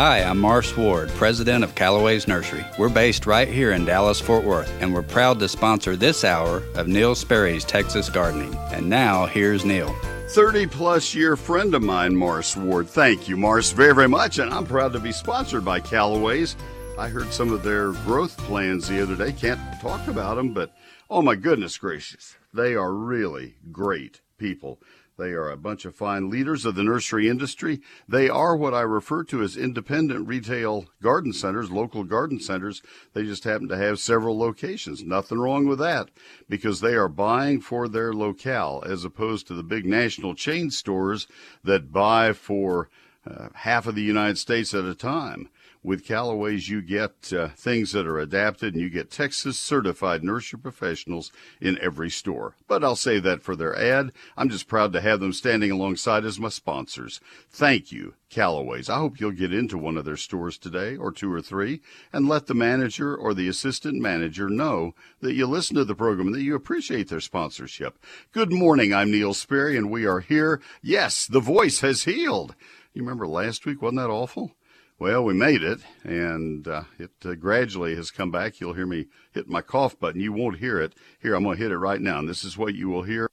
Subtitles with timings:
[0.00, 2.64] Hi, I'm Marsh Ward, president of Callaway's Nursery.
[2.78, 6.62] We're based right here in Dallas, Fort Worth, and we're proud to sponsor this hour
[6.74, 8.54] of Neil Sperry's Texas Gardening.
[8.72, 9.94] And now, here's Neil.
[10.28, 12.88] 30 plus year friend of mine, Morris Ward.
[12.88, 14.38] Thank you, Morris, very, very much.
[14.38, 16.56] And I'm proud to be sponsored by Callaway's.
[16.98, 19.32] I heard some of their growth plans the other day.
[19.32, 20.74] Can't talk about them, but
[21.10, 24.80] oh my goodness gracious, they are really great people.
[25.20, 27.82] They are a bunch of fine leaders of the nursery industry.
[28.08, 32.80] They are what I refer to as independent retail garden centers, local garden centers.
[33.12, 35.02] They just happen to have several locations.
[35.02, 36.08] Nothing wrong with that
[36.48, 41.26] because they are buying for their locale as opposed to the big national chain stores
[41.62, 42.88] that buy for
[43.26, 45.50] uh, half of the United States at a time.
[45.82, 50.60] With Callaway's, you get uh, things that are adapted and you get Texas certified nursery
[50.60, 52.54] professionals in every store.
[52.68, 54.12] But I'll save that for their ad.
[54.36, 57.18] I'm just proud to have them standing alongside as my sponsors.
[57.48, 58.90] Thank you, Callaway's.
[58.90, 61.80] I hope you'll get into one of their stores today or two or three
[62.12, 66.26] and let the manager or the assistant manager know that you listen to the program
[66.26, 67.98] and that you appreciate their sponsorship.
[68.32, 68.92] Good morning.
[68.92, 70.60] I'm Neil Sperry and we are here.
[70.82, 72.54] Yes, the voice has healed.
[72.92, 73.80] You remember last week?
[73.80, 74.52] Wasn't that awful?
[75.00, 78.60] Well, we made it, and uh, it uh, gradually has come back.
[78.60, 80.20] You'll hear me hit my cough button.
[80.20, 80.92] You won't hear it.
[81.22, 83.30] Here, I'm going to hit it right now, and this is what you will hear.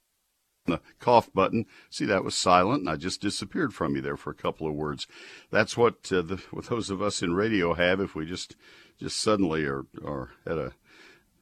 [0.66, 1.66] The cough button.
[1.90, 4.76] See, that was silent, and I just disappeared from you there for a couple of
[4.76, 5.08] words.
[5.52, 8.56] That's what uh, the, what those of us in radio have if we just
[8.98, 10.72] just suddenly are, are at a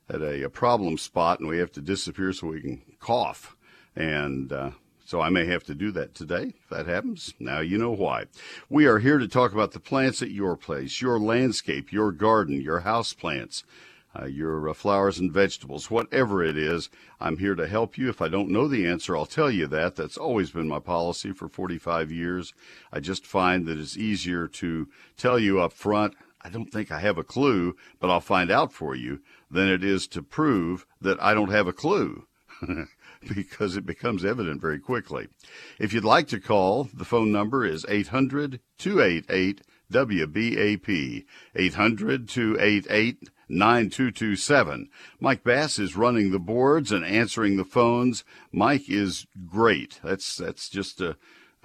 [0.09, 3.55] at a, a problem spot and we have to disappear so we can cough.
[3.95, 4.71] And uh,
[5.05, 6.53] so I may have to do that today.
[6.63, 8.25] If that happens, now you know why.
[8.69, 12.59] We are here to talk about the plants at your place, your landscape, your garden,
[12.59, 13.63] your house plants,
[14.19, 16.89] uh, your uh, flowers and vegetables, whatever it is.
[17.19, 18.09] I'm here to help you.
[18.09, 19.95] If I don't know the answer, I'll tell you that.
[19.95, 22.53] That's always been my policy for 45 years.
[22.91, 26.15] I just find that it's easier to tell you up front.
[26.41, 29.83] I don't think I have a clue, but I'll find out for you than it
[29.83, 32.25] is to prove that I don't have a clue.
[33.35, 35.27] because it becomes evident very quickly.
[35.79, 41.25] If you'd like to call, the phone number is 800 288 WBAP,
[41.55, 44.89] 800 288 9227.
[45.19, 48.23] Mike Bass is running the boards and answering the phones.
[48.51, 49.99] Mike is great.
[50.03, 51.17] That's that's just a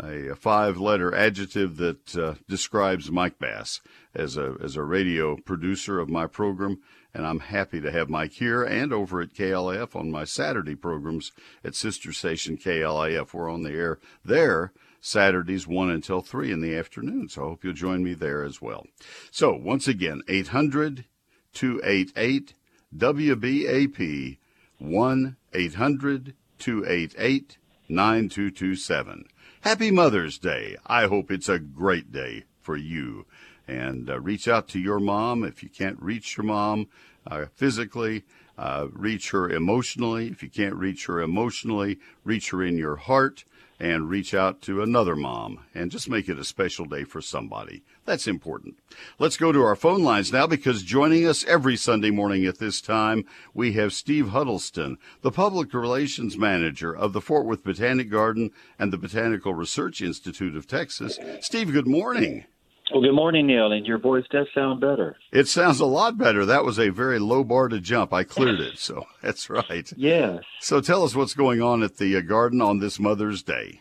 [0.02, 3.80] a, five letter adjective that uh, describes Mike Bass
[4.14, 6.80] as a as a radio producer of my program
[7.14, 11.32] and I'm happy to have Mike here and over at KLIF on my Saturday programs
[11.64, 13.32] at Sister Station KLIF.
[13.32, 17.64] We're on the air there Saturdays 1 until 3 in the afternoon, so I hope
[17.64, 18.86] you'll join me there as well.
[19.30, 21.06] So, once again, 800
[21.52, 22.54] 288
[22.96, 24.38] WBAP
[24.78, 29.24] 1 800 288 9227.
[29.62, 30.76] Happy Mother's Day.
[30.86, 33.26] I hope it's a great day for you
[33.70, 36.88] and uh, reach out to your mom if you can't reach your mom
[37.26, 38.24] uh, physically.
[38.58, 40.28] Uh, reach her emotionally.
[40.28, 43.44] If you can't reach her emotionally, reach her in your heart
[43.78, 47.82] and reach out to another mom and just make it a special day for somebody.
[48.04, 48.76] That's important.
[49.18, 52.82] Let's go to our phone lines now because joining us every Sunday morning at this
[52.82, 58.50] time, we have Steve Huddleston, the public relations manager of the Fort Worth Botanic Garden
[58.78, 61.18] and the Botanical Research Institute of Texas.
[61.40, 62.44] Steve, good morning.
[62.92, 65.16] Well, good morning, Neil, and your voice does sound better.
[65.30, 66.44] It sounds a lot better.
[66.44, 68.12] That was a very low bar to jump.
[68.12, 69.92] I cleared it, so that's right.
[69.96, 70.42] Yes.
[70.60, 73.80] So tell us what's going on at the uh, garden on this Mother's Day.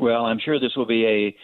[0.00, 1.36] Well, I'm sure this will be a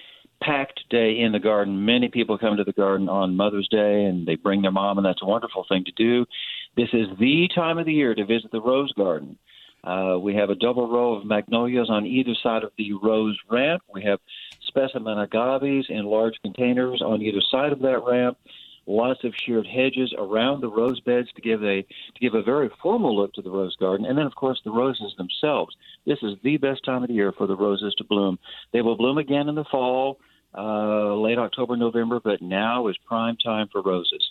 [0.43, 1.85] packed day in the garden.
[1.85, 5.05] Many people come to the garden on Mother's Day and they bring their mom, and
[5.05, 6.25] that's a wonderful thing to do.
[6.77, 9.37] This is the time of the year to visit the rose garden.
[9.85, 13.83] Uh, we have a double row of magnolias on either side of the rose ramp.
[13.93, 14.19] We have
[14.71, 18.39] specimen agaves in large containers on either side of that ramp.
[18.87, 22.71] Lots of sheared hedges around the rose beds to give a to give a very
[22.83, 25.77] formal look to the rose garden, and then of course the roses themselves.
[26.07, 28.39] This is the best time of the year for the roses to bloom.
[28.73, 30.19] They will bloom again in the fall,
[30.57, 34.31] uh, late October, November, but now is prime time for roses.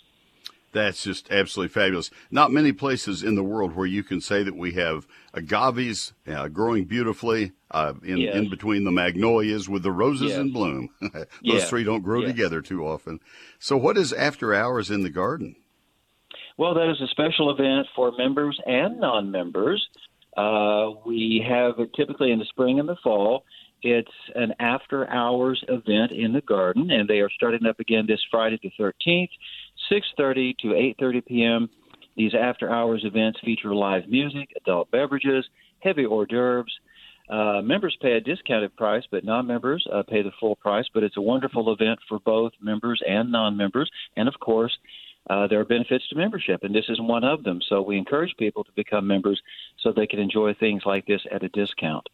[0.72, 2.10] That's just absolutely fabulous.
[2.30, 6.48] Not many places in the world where you can say that we have agaves uh,
[6.48, 8.36] growing beautifully uh, in, yes.
[8.36, 10.38] in between the magnolias with the roses yes.
[10.38, 10.90] in bloom.
[11.44, 13.20] Those three don't grow together too often.
[13.58, 15.56] So, what is after hours in the garden?
[16.56, 19.88] Well, that is a special event for members and non members.
[20.36, 23.44] Uh, we have it typically in the spring and the fall.
[23.82, 28.20] It's an after hours event in the garden, and they are starting up again this
[28.30, 29.30] Friday the 13th.
[29.90, 31.70] 6:30 to 8:30 p.m.
[32.16, 35.48] These after-hours events feature live music, adult beverages,
[35.80, 36.78] heavy hors d'oeuvres,
[37.30, 40.86] Uh, members pay a discounted price, but non-members uh, pay the full price.
[40.92, 44.76] But it's a wonderful event for both members and non-members, and of course,
[45.28, 47.60] uh, there are benefits to membership, and this is one of them.
[47.62, 49.40] So we encourage people to become members
[49.78, 52.08] so they can enjoy things like this at a discount.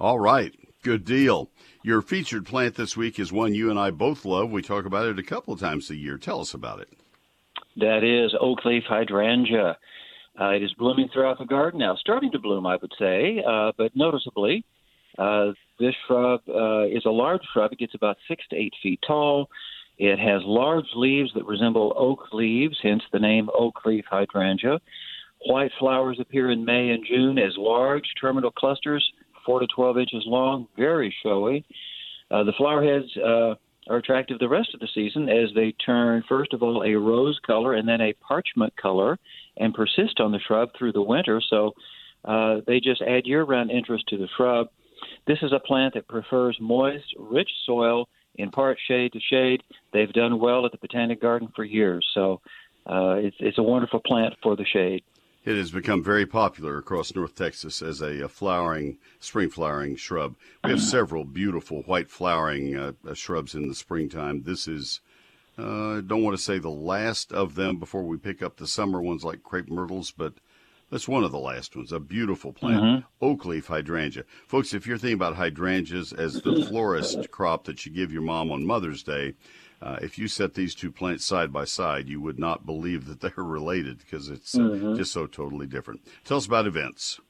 [0.00, 0.52] All right,
[0.86, 1.50] good deal.
[1.82, 4.52] Your featured plant this week is one you and I both love.
[4.52, 6.16] We talk about it a couple of times a year.
[6.16, 6.88] Tell us about it.
[7.76, 9.76] That is oak leaf hydrangea.
[10.40, 13.72] Uh, it is blooming throughout the garden now, starting to bloom, I would say, uh,
[13.76, 14.64] but noticeably.
[15.18, 17.72] Uh, this shrub uh, is a large shrub.
[17.72, 19.50] It gets about six to eight feet tall.
[19.98, 24.80] It has large leaves that resemble oak leaves, hence the name oak leaf hydrangea.
[25.46, 29.04] White flowers appear in May and June as large terminal clusters,
[29.46, 31.64] 4 to 12 inches long, very showy.
[32.30, 33.54] Uh, the flower heads uh,
[33.88, 37.38] are attractive the rest of the season as they turn, first of all, a rose
[37.46, 39.18] color and then a parchment color
[39.56, 41.40] and persist on the shrub through the winter.
[41.48, 41.72] So
[42.24, 44.68] uh, they just add year round interest to the shrub.
[45.26, 49.62] This is a plant that prefers moist, rich soil in part shade to shade.
[49.92, 52.06] They've done well at the Botanic Garden for years.
[52.12, 52.40] So
[52.86, 55.04] uh, it's, it's a wonderful plant for the shade.
[55.46, 60.34] It has become very popular across North Texas as a, a flowering, spring flowering shrub.
[60.64, 64.42] We have several beautiful white flowering uh, uh shrubs in the springtime.
[64.42, 65.00] This is,
[65.56, 68.66] uh, I don't want to say the last of them before we pick up the
[68.66, 70.34] summer ones like crepe myrtles, but
[70.90, 71.92] that's one of the last ones.
[71.92, 73.24] A beautiful plant, mm-hmm.
[73.24, 74.24] oak leaf hydrangea.
[74.48, 78.50] Folks, if you're thinking about hydrangeas as the florist crop that you give your mom
[78.50, 79.34] on Mother's Day,
[79.82, 83.20] uh, if you set these two plants side by side, you would not believe that
[83.20, 84.94] they're related because it's uh, mm-hmm.
[84.96, 86.00] just so totally different.
[86.24, 87.20] Tell us about events.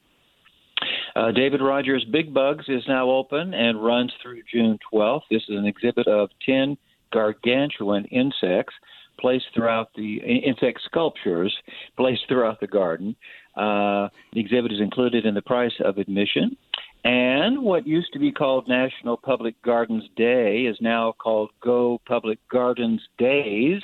[1.15, 5.21] Uh, David Rogers Big Bugs is now open and runs through June 12th.
[5.31, 6.77] This is an exhibit of 10
[7.11, 8.73] gargantuan insects
[9.19, 11.55] placed throughout the insect sculptures
[11.95, 13.15] placed throughout the garden.
[13.55, 16.55] Uh, the exhibit is included in the price of admission.
[17.03, 22.39] And what used to be called National Public Gardens Day is now called Go Public
[22.49, 23.81] Gardens Days,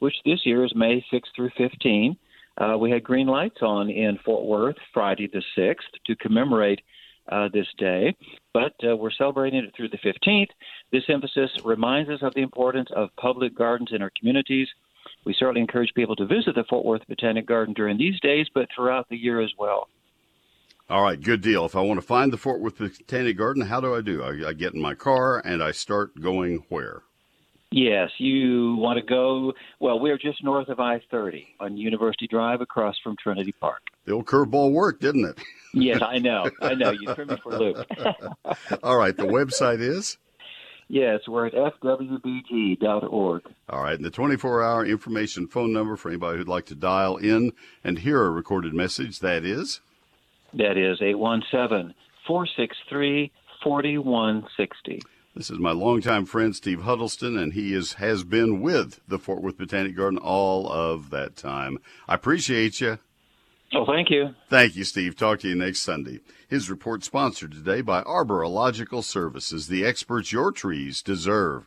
[0.00, 2.16] which this year is May 6th through 15.
[2.58, 5.76] Uh, we had green lights on in Fort Worth Friday the 6th
[6.06, 6.80] to commemorate
[7.30, 8.16] uh, this day,
[8.54, 10.48] but uh, we're celebrating it through the 15th.
[10.92, 14.68] This emphasis reminds us of the importance of public gardens in our communities.
[15.24, 18.68] We certainly encourage people to visit the Fort Worth Botanic Garden during these days, but
[18.74, 19.88] throughout the year as well.
[20.88, 21.64] All right, good deal.
[21.64, 24.22] If I want to find the Fort Worth Botanic Garden, how do I do?
[24.22, 27.02] I, I get in my car and I start going where?
[27.72, 29.52] Yes, you want to go.
[29.80, 33.82] Well, we're just north of I 30 on University Drive across from Trinity Park.
[34.04, 35.40] The old curveball worked, didn't it?
[35.74, 36.48] yes, I know.
[36.60, 36.92] I know.
[36.92, 37.84] You threw me for a loop.
[38.84, 40.18] All right, the website is?
[40.86, 43.42] Yes, we're at fwbg.org.
[43.68, 47.16] All right, and the 24 hour information phone number for anybody who'd like to dial
[47.16, 47.50] in
[47.82, 49.80] and hear a recorded message that is?
[50.56, 51.94] That is 817
[52.26, 53.30] 463
[53.62, 55.02] 4160.
[55.34, 59.42] This is my longtime friend Steve Huddleston, and he is has been with the Fort
[59.42, 61.78] Worth Botanic Garden all of that time.
[62.08, 62.98] I appreciate you.
[63.74, 64.34] Oh, thank you.
[64.48, 65.14] Thank you, Steve.
[65.14, 66.20] Talk to you next Sunday.
[66.48, 71.66] His report sponsored today by Arborilogical Services, the experts your trees deserve.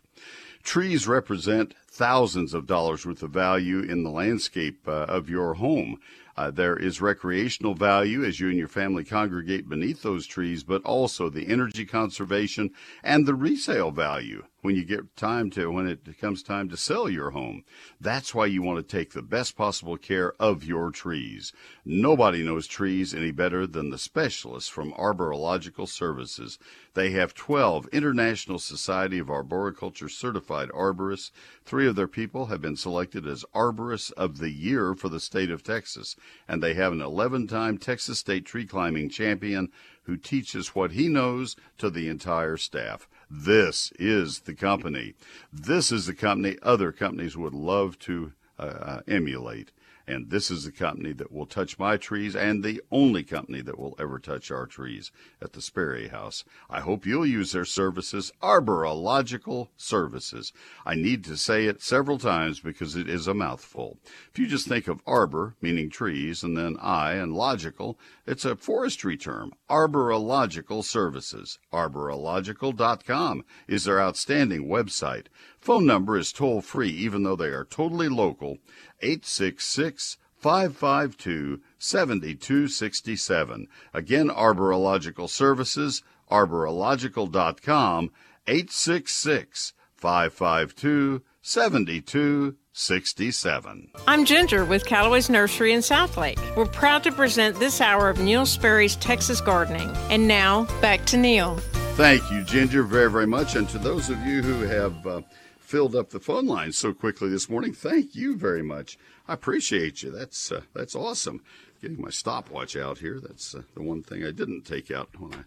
[0.63, 5.99] Trees represent thousands of dollars worth of value in the landscape uh, of your home.
[6.39, 10.81] Uh, there is recreational value as you and your family congregate beneath those trees, but
[10.85, 12.69] also the energy conservation
[13.03, 17.09] and the resale value when you get time to when it comes time to sell
[17.09, 17.63] your home.
[17.99, 21.53] That's why you want to take the best possible care of your trees.
[21.85, 26.59] Nobody knows trees any better than the specialists from Arborilogical Services.
[26.93, 31.31] They have 12 International Society of Arboriculture certified arborists.
[31.63, 35.51] Three of their people have been selected as Arborists of the Year for the state
[35.51, 36.15] of Texas,
[36.47, 39.71] and they have an 11-time Texas State tree climbing champion
[40.03, 43.07] who teaches what he knows to the entire staff.
[43.29, 45.13] This is the company.
[45.53, 49.71] This is the company other companies would love to uh, uh emulate.
[50.09, 53.77] And this is the company that will touch my trees and the only company that
[53.77, 56.43] will ever touch our trees at the Sperry House.
[56.67, 60.51] I hope you'll use their services, Arborilogical Services.
[60.83, 63.99] I need to say it several times because it is a mouthful.
[64.31, 68.55] If you just think of arbor, meaning trees, and then I and logical, it's a
[68.55, 69.53] forestry term.
[69.71, 71.57] Arborilogical Services.
[71.73, 75.25] Arborilogical.com is their outstanding website.
[75.59, 78.59] Phone number is toll free, even though they are totally local.
[79.01, 83.67] 866 552 7267.
[83.95, 88.11] Again, Arborilogical Services, arborilogical.com,
[88.45, 92.57] 866 552 7267.
[92.79, 93.91] 67.
[94.07, 96.39] I'm Ginger with Callaway's Nursery in Southlake.
[96.55, 99.89] We're proud to present this hour of Neil Sperry's Texas Gardening.
[100.09, 101.57] And now, back to Neil.
[101.97, 103.57] Thank you, Ginger, very, very much.
[103.57, 105.21] And to those of you who have uh,
[105.59, 108.97] filled up the phone lines so quickly this morning, thank you very much.
[109.27, 110.11] I appreciate you.
[110.11, 111.43] That's uh, that's awesome.
[111.81, 113.19] Getting my stopwatch out here.
[113.19, 115.43] That's uh, the one thing I didn't take out when I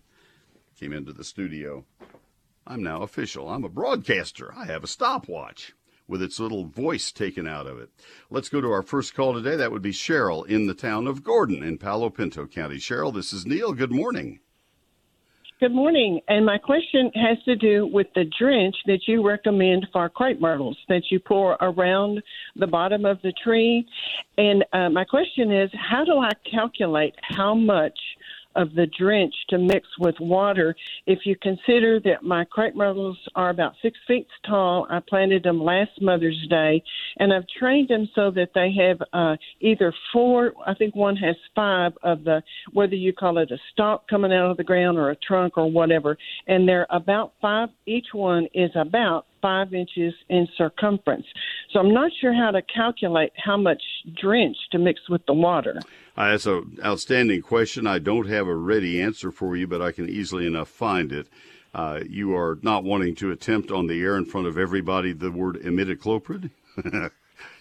[0.79, 1.87] came into the studio.
[2.67, 3.49] I'm now official.
[3.49, 4.53] I'm a broadcaster.
[4.55, 5.73] I have a stopwatch
[6.12, 7.88] with its little voice taken out of it.
[8.28, 9.57] Let's go to our first call today.
[9.57, 12.76] That would be Cheryl in the town of Gordon in Palo Pinto County.
[12.76, 13.73] Cheryl, this is Neil.
[13.73, 14.40] Good morning.
[15.59, 16.21] Good morning.
[16.28, 20.76] And my question has to do with the drench that you recommend for crepe myrtles
[20.88, 22.23] that you pour around
[22.57, 23.87] the bottom of the tree.
[24.37, 27.99] And uh, my question is how do I calculate how much
[28.55, 30.75] of the drench to mix with water.
[31.07, 35.63] If you consider that my crepe myrtles are about six feet tall, I planted them
[35.63, 36.83] last Mother's Day,
[37.19, 41.37] and I've trained them so that they have uh, either four, I think one has
[41.55, 42.43] five of the,
[42.73, 45.71] whether you call it a stalk coming out of the ground or a trunk or
[45.71, 46.17] whatever,
[46.47, 51.27] and they're about five, each one is about five inches in circumference.
[51.73, 53.83] So I'm not sure how to calculate how much
[54.19, 55.81] drench to mix with the water.
[56.17, 57.87] Uh, that's an outstanding question.
[57.87, 61.27] I don't have a ready answer for you, but I can easily enough find it.
[61.75, 65.31] Uh, you are not wanting to attempt on the air in front of everybody the
[65.31, 66.51] word imidacloprid?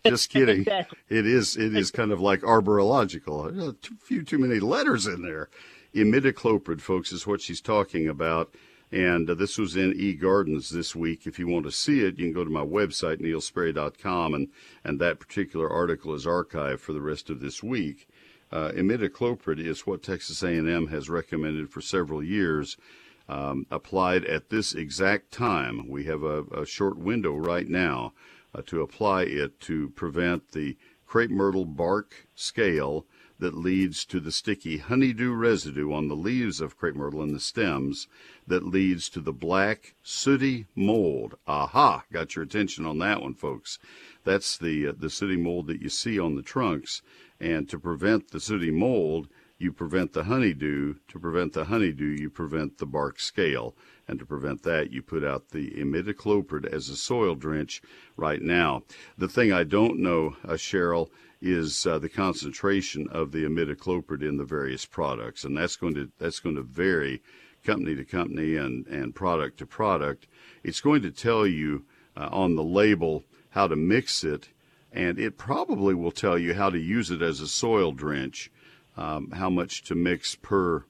[0.06, 0.62] Just kidding.
[0.62, 0.98] Exactly.
[1.10, 3.70] It is it is kind of like arborilogical.
[3.70, 5.50] A few too many letters in there.
[5.96, 8.54] Imidacloprid, folks, is what she's talking about.
[8.92, 11.26] And uh, this was in eGardens this week.
[11.26, 14.50] If you want to see it, you can go to my website, neilsperry.com, and,
[14.84, 18.08] and that particular article is archived for the rest of this week.
[18.52, 22.76] Uh, imidacloprid is what Texas A&M has recommended for several years,
[23.30, 25.88] um, applied at this exact time.
[25.88, 28.12] We have a, a short window right now
[28.54, 33.06] uh, to apply it to prevent the crepe myrtle bark scale
[33.42, 37.40] that leads to the sticky honeydew residue on the leaves of crepe myrtle and the
[37.40, 38.08] stems
[38.46, 41.36] that leads to the black sooty mold.
[41.48, 43.80] Aha, got your attention on that one, folks.
[44.24, 47.02] That's the uh, the sooty mold that you see on the trunks,
[47.40, 50.96] and to prevent the sooty mold, you prevent the honeydew.
[51.08, 53.76] To prevent the honeydew, you prevent the bark scale.
[54.08, 57.82] And to prevent that, you put out the imidacloprid as a soil drench
[58.18, 58.84] right now.
[59.18, 61.10] The thing I don't know, uh, Cheryl,
[61.42, 66.12] is uh, the concentration of the imidacloprid in the various products, and that's going to
[66.20, 67.22] that's going to vary
[67.64, 70.28] company to company and and product to product.
[70.64, 74.50] It's going to tell you uh, on the label how to mix it,
[74.92, 78.52] and it probably will tell you how to use it as a soil drench,
[78.96, 80.86] um, how much to mix per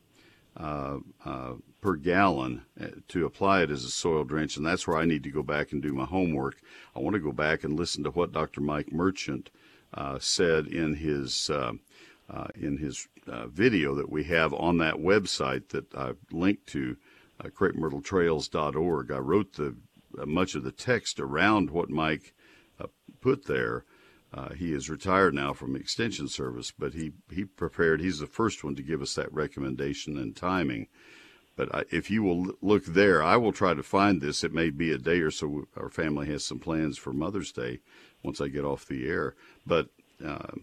[0.58, 4.98] uh, uh, per gallon uh, to apply it as a soil drench, and that's where
[4.98, 6.58] I need to go back and do my homework.
[6.96, 8.62] I want to go back and listen to what Dr.
[8.62, 9.50] Mike Merchant
[10.20, 11.74] said in his uh,
[12.32, 16.98] uh, in his uh, video that we have on that website that I've linked to,
[17.44, 19.12] uh, crepemyrtletrails.org.
[19.12, 19.76] I wrote the
[20.18, 22.34] uh, much of the text around what Mike
[22.80, 22.88] uh,
[23.20, 23.86] put there.
[24.34, 28.00] Uh, he is retired now from extension service, but he, he prepared.
[28.00, 30.88] He's the first one to give us that recommendation and timing.
[31.58, 34.44] But I, if you will look there, I will try to find this.
[34.44, 35.66] It may be a day or so.
[35.76, 37.80] Our family has some plans for Mother's Day
[38.24, 39.36] once I get off the air.
[39.66, 39.88] But
[40.24, 40.54] uh,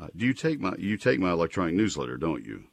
[0.00, 2.64] uh, do you take my you take my electronic newsletter, don't you?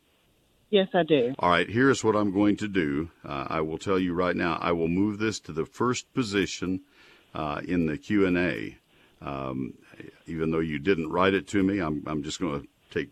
[0.69, 1.35] Yes, I do.
[1.37, 1.69] All right.
[1.69, 3.11] Here's what I'm going to do.
[3.23, 4.57] Uh, I will tell you right now.
[4.59, 6.81] I will move this to the first position
[7.35, 8.77] uh, in the Q and A.
[9.21, 9.75] Um,
[10.25, 13.09] even though you didn't write it to me, I'm I'm just going to take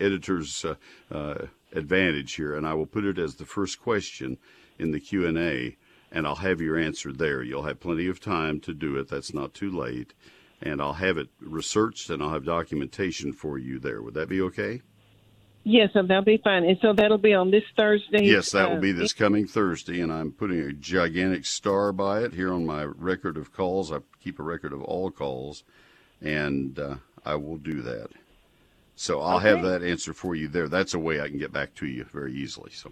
[0.00, 0.74] editor's uh,
[1.12, 4.38] uh, advantage here, and I will put it as the first question
[4.78, 5.76] in the Q and A,
[6.10, 7.42] and I'll have your answer there.
[7.42, 9.08] You'll have plenty of time to do it.
[9.08, 10.14] That's not too late
[10.60, 14.02] and I'll have it researched and I'll have documentation for you there.
[14.02, 14.82] Would that be okay?
[15.64, 16.64] Yes, so that'll be fine.
[16.64, 18.24] And so that'll be on this Thursday.
[18.24, 22.20] Yes, that will uh, be this coming Thursday, and I'm putting a gigantic star by
[22.22, 23.92] it here on my record of calls.
[23.92, 25.64] I keep a record of all calls,
[26.22, 28.08] and uh, I will do that.
[28.96, 30.68] So I'll have that answer for you there.
[30.68, 32.70] That's a way I can get back to you very easily.
[32.72, 32.90] So.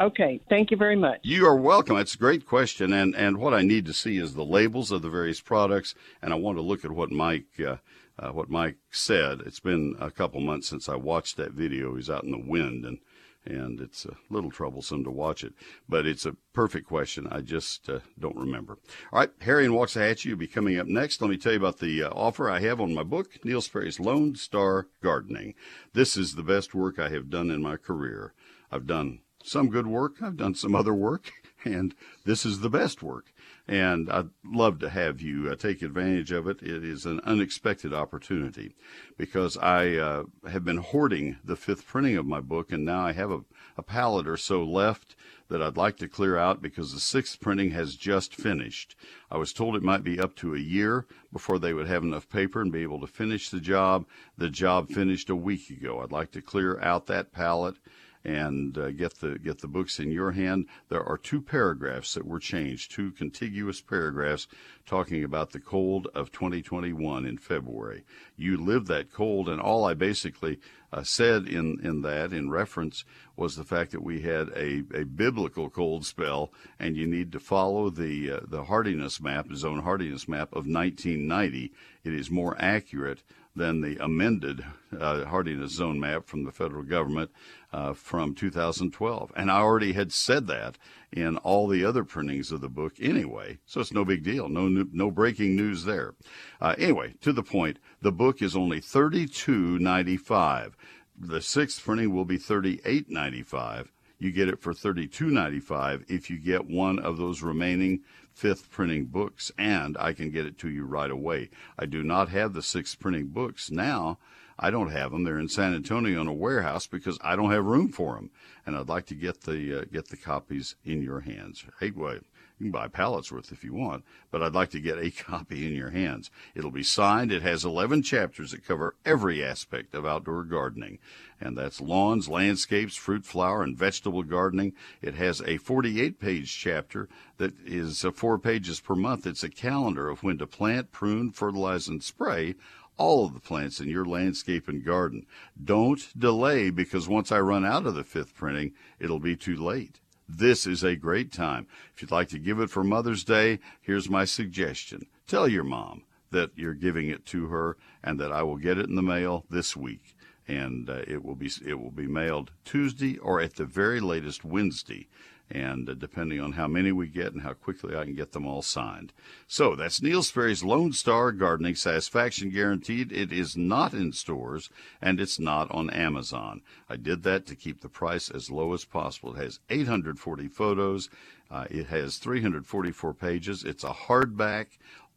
[0.00, 1.20] Okay, thank you very much.
[1.22, 1.96] You are welcome.
[1.96, 5.02] It's a great question, and and what I need to see is the labels of
[5.02, 7.76] the various products, and I want to look at what Mike uh,
[8.18, 9.40] uh, what Mike said.
[9.46, 11.94] It's been a couple months since I watched that video.
[11.94, 12.98] He's out in the wind, and
[13.46, 15.54] and it's a little troublesome to watch it,
[15.88, 17.28] but it's a perfect question.
[17.30, 18.78] I just uh, don't remember.
[19.12, 21.20] All right, Harry and Waxahachie will be coming up next.
[21.20, 24.00] Let me tell you about the uh, offer I have on my book, Neil Sperry's
[24.00, 25.54] Lone Star Gardening.
[25.92, 28.32] This is the best work I have done in my career.
[28.72, 30.22] I've done some good work.
[30.22, 31.30] I've done some other work,
[31.64, 33.32] and this is the best work.
[33.68, 36.62] And I'd love to have you uh, take advantage of it.
[36.62, 38.74] It is an unexpected opportunity
[39.16, 43.12] because I uh, have been hoarding the fifth printing of my book, and now I
[43.12, 43.40] have a,
[43.76, 45.16] a pallet or so left
[45.48, 48.96] that I'd like to clear out because the sixth printing has just finished.
[49.30, 52.28] I was told it might be up to a year before they would have enough
[52.28, 54.06] paper and be able to finish the job.
[54.38, 56.00] The job finished a week ago.
[56.00, 57.76] I'd like to clear out that pallet
[58.24, 60.66] and uh, get the get the books in your hand.
[60.88, 64.46] There are two paragraphs that were changed, two contiguous paragraphs
[64.86, 68.04] talking about the cold of 2021 in February.
[68.36, 70.58] You lived that cold, and all I basically
[70.92, 73.04] uh, said in in that in reference
[73.36, 77.40] was the fact that we had a, a biblical cold spell, and you need to
[77.40, 81.72] follow the uh, the hardiness map, zone hardiness map of 1990.
[82.04, 83.22] It is more accurate
[83.56, 84.64] than the amended
[84.98, 87.30] uh, hardiness zone map from the federal government
[87.72, 89.32] uh, from 2012.
[89.36, 90.76] And I already had said that
[91.12, 94.48] in all the other printings of the book anyway, so it's no big deal.
[94.48, 96.14] No, no breaking news there.
[96.60, 100.72] Uh, anyway, to the point, the book is only 32.95.
[101.16, 103.86] The sixth printing will be 38.95.
[104.18, 108.00] You get it for 32.95 if you get one of those remaining
[108.34, 111.50] fifth printing books, and I can get it to you right away.
[111.78, 114.18] I do not have the sixth printing books now.
[114.58, 115.24] I don't have them.
[115.24, 118.30] They're in San Antonio in a warehouse because I don't have room for them,
[118.66, 121.64] and I'd like to get the uh, get the copies in your hands.
[121.80, 122.22] Hey, wait.
[122.58, 125.66] You can buy pallets worth if you want, but I'd like to get a copy
[125.66, 126.30] in your hands.
[126.54, 127.32] It'll be signed.
[127.32, 131.00] It has 11 chapters that cover every aspect of outdoor gardening,
[131.40, 134.72] and that's lawns, landscapes, fruit, flower, and vegetable gardening.
[135.02, 137.08] It has a 48 page chapter
[137.38, 139.26] that is uh, four pages per month.
[139.26, 142.54] It's a calendar of when to plant, prune, fertilize, and spray
[142.96, 145.26] all of the plants in your landscape and garden.
[145.62, 149.98] Don't delay because once I run out of the fifth printing, it'll be too late.
[150.28, 151.66] This is a great time.
[151.94, 155.06] If you'd like to give it for Mother's Day, here's my suggestion.
[155.26, 158.88] Tell your mom that you're giving it to her and that I will get it
[158.88, 160.16] in the mail this week.
[160.48, 164.44] And uh, it will be it will be mailed Tuesday or at the very latest
[164.44, 165.08] Wednesday
[165.50, 168.46] and uh, depending on how many we get and how quickly I can get them
[168.46, 169.12] all signed.
[169.46, 173.12] So that's Neil Sperry's Lone Star Gardening Satisfaction Guaranteed.
[173.12, 174.70] It is not in stores
[175.02, 176.62] and it's not on Amazon.
[176.88, 179.34] I did that to keep the price as low as possible.
[179.34, 181.10] It has 840 photos.
[181.50, 183.64] Uh, it has 344 pages.
[183.64, 184.66] It's a hardback.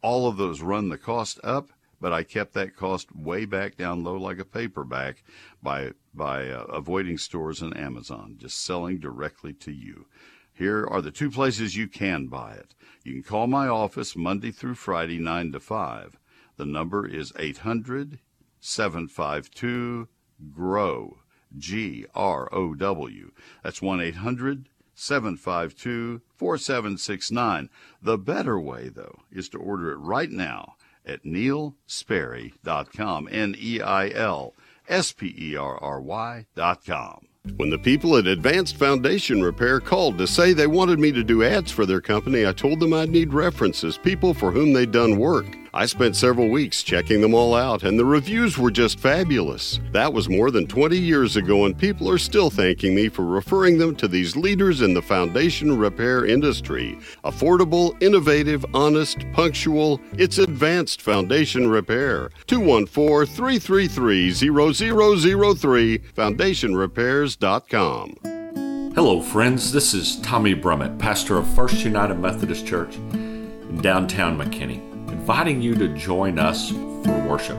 [0.02, 4.04] All of those run the cost up but I kept that cost way back down
[4.04, 5.22] low like a paperback
[5.62, 10.06] by by uh, avoiding stores and Amazon, just selling directly to you.
[10.52, 12.74] Here are the two places you can buy it.
[13.04, 16.18] You can call my office Monday through Friday 9 to 5.
[16.56, 18.18] The number is 800
[18.60, 20.08] 752
[20.52, 21.18] GROW.
[21.56, 23.32] G R O W.
[23.62, 27.70] That's 1 800 752 4769.
[28.02, 30.76] The better way, though, is to order it right now
[31.08, 33.28] at neilsperry.com.
[33.30, 34.54] N E I L
[34.88, 37.28] S P E R R Y.com.
[37.56, 41.42] When the people at Advanced Foundation Repair called to say they wanted me to do
[41.42, 45.18] ads for their company, I told them I'd need references, people for whom they'd done
[45.18, 45.46] work.
[45.78, 49.78] I spent several weeks checking them all out, and the reviews were just fabulous.
[49.92, 53.78] That was more than 20 years ago, and people are still thanking me for referring
[53.78, 56.98] them to these leaders in the foundation repair industry.
[57.24, 62.30] Affordable, innovative, honest, punctual, it's advanced foundation repair.
[62.48, 68.94] 214 333 0003, foundationrepairs.com.
[68.96, 69.70] Hello, friends.
[69.70, 74.87] This is Tommy Brummett, pastor of First United Methodist Church in downtown McKinney
[75.28, 77.58] inviting you to join us for worship.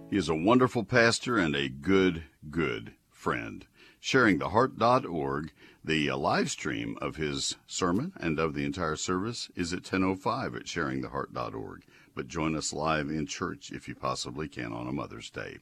[0.10, 3.68] He is a wonderful pastor and a good, good friend.
[4.02, 5.52] SharingTheHeart.org
[5.84, 10.56] the uh, live stream of his sermon and of the entire service is at 10:05
[10.56, 11.84] at sharingtheheart.org.
[12.14, 15.58] But join us live in church if you possibly can on a Mother's Day.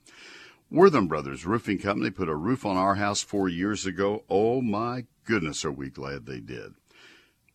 [0.70, 4.24] Wortham Brothers Roofing Company put a roof on our house 4 years ago.
[4.30, 6.74] Oh my goodness, are we glad they did.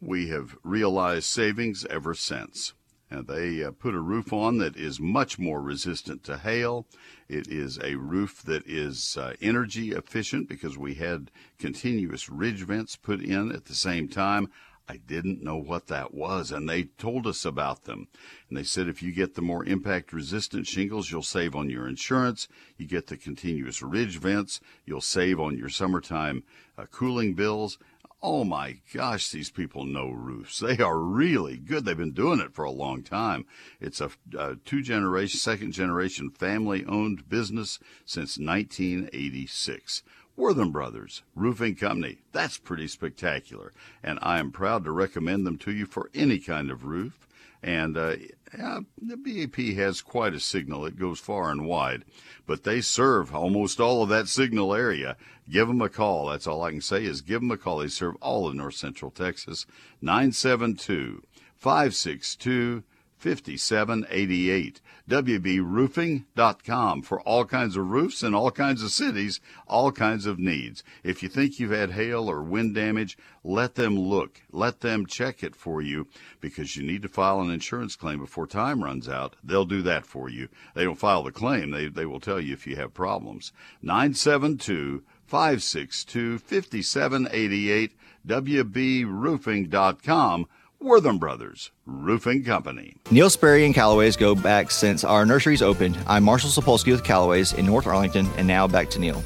[0.00, 2.72] We have realized savings ever since.
[3.10, 6.86] And they uh, put a roof on that is much more resistant to hail.
[7.28, 12.96] It is a roof that is uh, energy efficient because we had continuous ridge vents
[12.96, 14.50] put in at the same time.
[14.86, 18.08] I didn't know what that was, and they told us about them.
[18.48, 21.88] And they said if you get the more impact resistant shingles, you'll save on your
[21.88, 22.48] insurance.
[22.76, 26.44] You get the continuous ridge vents, you'll save on your summertime
[26.76, 27.78] uh, cooling bills.
[28.26, 30.58] Oh my gosh, these people know roofs.
[30.58, 31.84] They are really good.
[31.84, 33.44] They've been doing it for a long time.
[33.82, 40.04] It's a, a two generation, second generation family owned business since 1986.
[40.36, 42.16] Wortham Brothers Roofing Company.
[42.32, 43.74] That's pretty spectacular.
[44.02, 47.28] And I am proud to recommend them to you for any kind of roof.
[47.62, 48.14] And uh,
[48.56, 50.86] yeah, the BAP has quite a signal.
[50.86, 52.04] It goes far and wide.
[52.46, 55.16] But they serve almost all of that signal area.
[55.50, 56.26] Give them a call.
[56.26, 57.78] That's all I can say is give them a call.
[57.78, 59.66] They serve all of north central Texas.
[60.00, 61.22] 972
[61.56, 62.82] 562
[63.18, 64.80] 5788.
[65.08, 70.82] WBRoofing.com for all kinds of roofs in all kinds of cities, all kinds of needs.
[71.02, 74.40] If you think you've had hail or wind damage, let them look.
[74.50, 76.08] Let them check it for you
[76.40, 79.36] because you need to file an insurance claim before time runs out.
[79.44, 80.48] They'll do that for you.
[80.74, 83.52] They don't file the claim, they, they will tell you if you have problems.
[83.82, 87.92] 972 562 5788
[88.26, 90.46] WBRoofing.com
[90.84, 92.94] Wortham Brothers Roofing Company.
[93.10, 95.98] Neil Sperry and Callaway's go back since our nurseries opened.
[96.06, 99.22] I'm Marshall Sapolsky with Callaway's in North Arlington, and now back to Neil.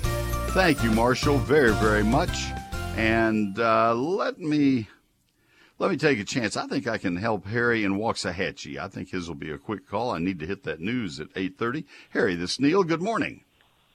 [0.50, 2.30] Thank you, Marshall, very, very much.
[2.96, 4.86] And uh, let me
[5.80, 6.56] let me take a chance.
[6.56, 8.78] I think I can help Harry in Waxahachie.
[8.78, 10.12] I think his will be a quick call.
[10.12, 11.84] I need to hit that news at 8:30.
[12.10, 12.84] Harry, this Neil.
[12.84, 13.42] Good morning.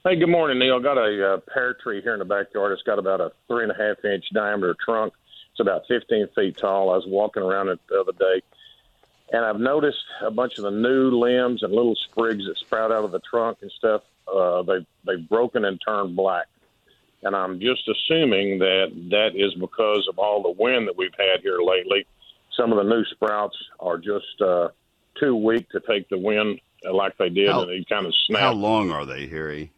[0.04, 0.80] Hey, good morning, Neil.
[0.80, 2.72] Got a uh, pear tree here in the backyard.
[2.72, 5.14] It's got about a three and a half inch diameter trunk
[5.54, 6.90] it's about 15 feet tall.
[6.90, 8.42] I was walking around it the other day,
[9.32, 13.04] and I've noticed a bunch of the new limbs and little sprigs that sprout out
[13.04, 14.02] of the trunk and stuff.
[14.26, 16.46] Uh, they they've broken and turned black,
[17.22, 21.40] and I'm just assuming that that is because of all the wind that we've had
[21.42, 22.04] here lately.
[22.56, 24.68] Some of the new sprouts are just uh,
[25.20, 28.40] too weak to take the wind like they did, how, and they kind of snap.
[28.40, 29.70] How long are they, Harry?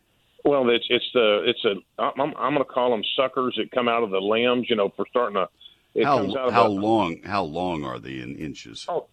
[0.43, 3.89] Well, it's it's the it's a I'm I'm going to call them suckers that come
[3.89, 5.49] out of the limbs, you know, for starting to
[5.97, 8.87] it how how long how long are they in inches?
[8.89, 9.09] Oh,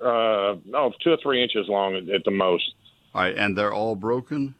[0.00, 2.72] uh, no, two or three inches long at, at, the most.
[3.14, 4.54] All right, and they're all broken.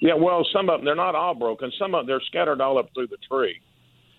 [0.00, 1.70] Yeah, well, some of them they're not all broken.
[1.78, 3.60] Some of them they're scattered all up through the tree.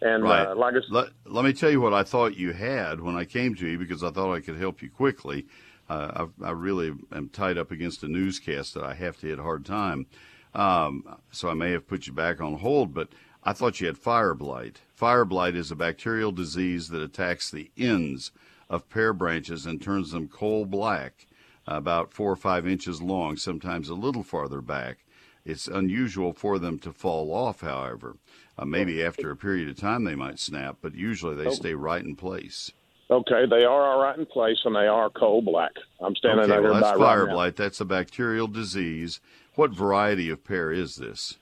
[0.01, 0.47] And right.
[0.47, 3.25] uh, like I let, let me tell you what I thought you had when I
[3.25, 5.45] came to you because I thought I could help you quickly.
[5.89, 9.39] Uh, I, I, really am tied up against a newscast that I have to hit
[9.39, 10.05] hard time.
[10.53, 13.09] Um, so I may have put you back on hold, but
[13.49, 14.81] I thought you had fire blight.
[14.93, 18.31] Fire blight is a bacterial disease that attacks the ends
[18.69, 21.25] of pear branches and turns them coal black,
[21.65, 24.99] about four or five inches long, sometimes a little farther back.
[25.43, 28.17] It's unusual for them to fall off, however.
[28.55, 31.53] Uh, maybe after a period of time they might snap, but usually they oh.
[31.53, 32.71] stay right in place.
[33.09, 35.71] Okay, they are all right in place, and they are coal black.
[35.99, 37.55] I'm standing okay, well, that's fire right blight.
[37.55, 39.19] That's a bacterial disease.
[39.55, 41.39] What variety of pear is this?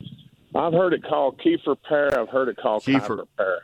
[0.57, 2.19] I've heard it called Kieffer pear.
[2.19, 3.59] I've heard it called Kieffer pear.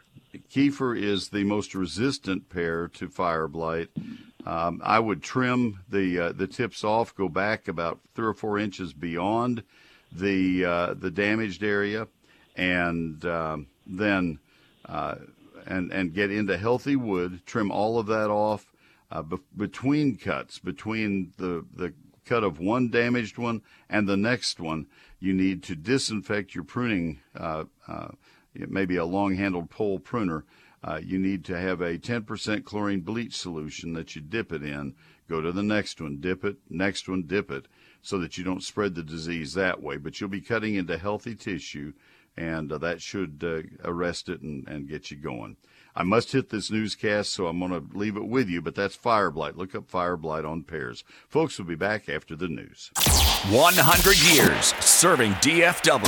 [0.51, 3.89] Kieffer is the most resistant pear to fire blight.
[4.45, 8.59] Um, I would trim the uh, the tips off, go back about three or four
[8.59, 9.63] inches beyond
[10.11, 12.07] the uh, the damaged area,
[12.55, 14.39] and um, then
[14.85, 15.15] uh,
[15.65, 17.41] and and get into healthy wood.
[17.45, 18.71] Trim all of that off
[19.11, 21.93] uh, be- between cuts, between the the
[22.25, 24.87] cut of one damaged one and the next one
[25.23, 28.09] you need to disinfect your pruning, uh, uh,
[28.53, 30.43] maybe a long handled pole pruner.
[30.83, 34.93] Uh, you need to have a 10% chlorine bleach solution that you dip it in.
[35.29, 37.69] Go to the next one, dip it, next one, dip it,
[38.01, 39.95] so that you don't spread the disease that way.
[39.95, 41.93] But you'll be cutting into healthy tissue,
[42.35, 45.55] and uh, that should uh, arrest it and, and get you going.
[45.95, 48.95] I must hit this newscast, so I'm going to leave it with you, but that's
[48.95, 49.55] fire blight.
[49.55, 51.03] Look up fire blight on pears.
[51.29, 52.89] Folks will be back after the news.
[53.49, 56.01] 100 years serving DFW.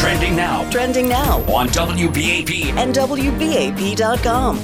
[0.00, 0.70] Trending now.
[0.70, 4.58] Trending now on WBAP and WBAP.com.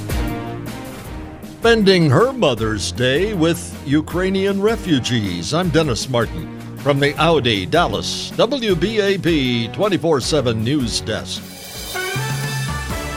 [1.59, 5.53] Spending her Mother's Day with Ukrainian refugees.
[5.53, 11.58] I'm Dennis Martin from the Audi Dallas WBAP 24 7 News Desk.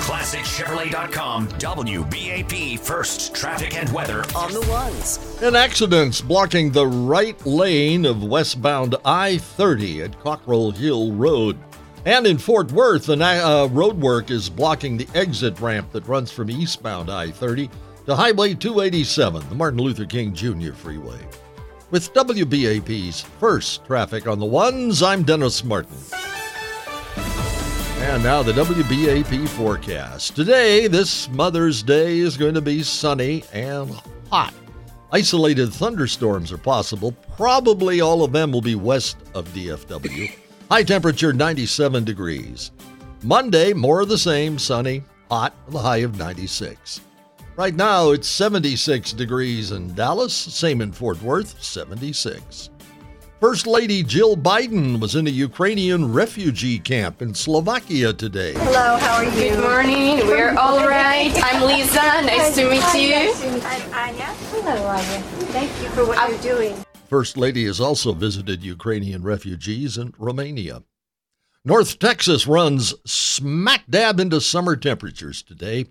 [0.03, 5.41] ClassicChevrolet.com, WBAP First Traffic and Weather on the ones.
[5.41, 11.57] An accident's blocking the right lane of westbound I 30 at Cockrell Hill Road.
[12.05, 16.33] And in Fort Worth, the uh, road work is blocking the exit ramp that runs
[16.33, 17.71] from eastbound I 30
[18.07, 20.73] to Highway 287, the Martin Luther King Jr.
[20.73, 21.25] Freeway.
[21.93, 25.97] With WBAP's first traffic on the ones, I'm Dennis Martin.
[28.13, 30.37] And now the WBAP forecast.
[30.37, 33.91] Today, this Mother's Day is going to be sunny and
[34.31, 34.53] hot.
[35.11, 37.13] Isolated thunderstorms are possible.
[37.39, 40.31] Probably all of them will be west of DFW.
[40.71, 42.73] High temperature 97 degrees.
[43.23, 47.01] Monday, more of the same, sunny, hot, the high of 96.
[47.57, 52.69] Right now, it's 76 degrees in Dallas, same in Fort Worth, 76.
[53.43, 58.53] First Lady Jill Biden was in a Ukrainian refugee camp in Slovakia today.
[58.53, 59.31] Hello, how are you?
[59.33, 60.19] Good morning.
[60.29, 61.33] We're all right.
[61.43, 62.23] I'm Lisa.
[62.23, 63.35] Nice to meet you.
[63.67, 64.27] I'm Anya.
[64.55, 65.21] Hello, Anya.
[65.51, 66.85] Thank you for what you're doing.
[67.09, 70.85] First Lady has also visited Ukrainian refugees in Romania.
[71.65, 75.87] North Texas runs smack dab into summer temperatures today.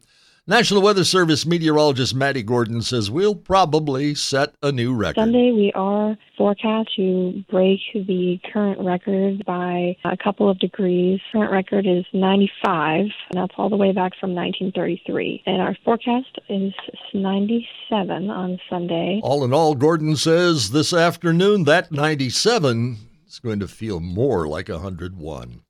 [0.48, 5.22] National Weather Service meteorologist Maddie Gordon says we'll probably set a new record.
[5.22, 11.20] Sunday, we are forecast to break the current record by a couple of degrees.
[11.32, 15.44] Current record is 95, and that's all the way back from 1933.
[15.46, 16.74] And our forecast is
[17.14, 19.22] 97 on Sunday.
[19.24, 24.70] All in all, Gordon says this afternoon that 97 is going to feel more like
[24.70, 25.62] 101.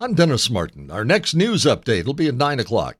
[0.00, 0.90] I'm Dennis Martin.
[0.90, 2.98] Our next news update will be at 9 o'clock.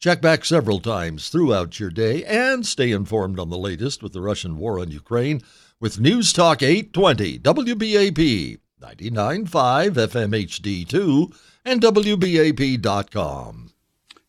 [0.00, 4.20] Check back several times throughout your day and stay informed on the latest with the
[4.20, 5.42] Russian war on Ukraine
[5.80, 13.70] with News Talk 820 WBAP 99.5 FM HD2 and WBAP.com.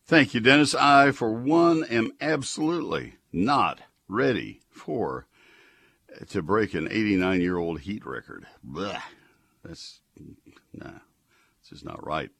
[0.04, 0.74] Thank you, Dennis.
[0.74, 3.78] I, for one, am absolutely not
[4.08, 5.28] ready for
[6.30, 8.44] to break an 89 year old heat record.
[8.64, 9.02] Blah.
[9.62, 10.00] That's
[10.74, 10.98] nah.
[11.72, 12.30] Is not right.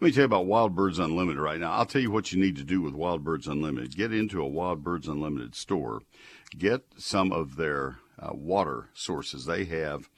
[0.00, 1.72] Let me tell you about Wild Birds Unlimited right now.
[1.72, 3.96] I'll tell you what you need to do with Wild Birds Unlimited.
[3.96, 6.02] Get into a Wild Birds Unlimited store.
[6.58, 9.46] Get some of their uh, water sources.
[9.46, 10.08] They have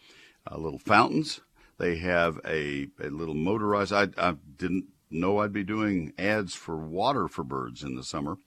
[0.50, 1.40] uh, little fountains.
[1.78, 3.92] They have a, a little motorized.
[3.92, 8.38] I, I didn't know I'd be doing ads for water for birds in the summer,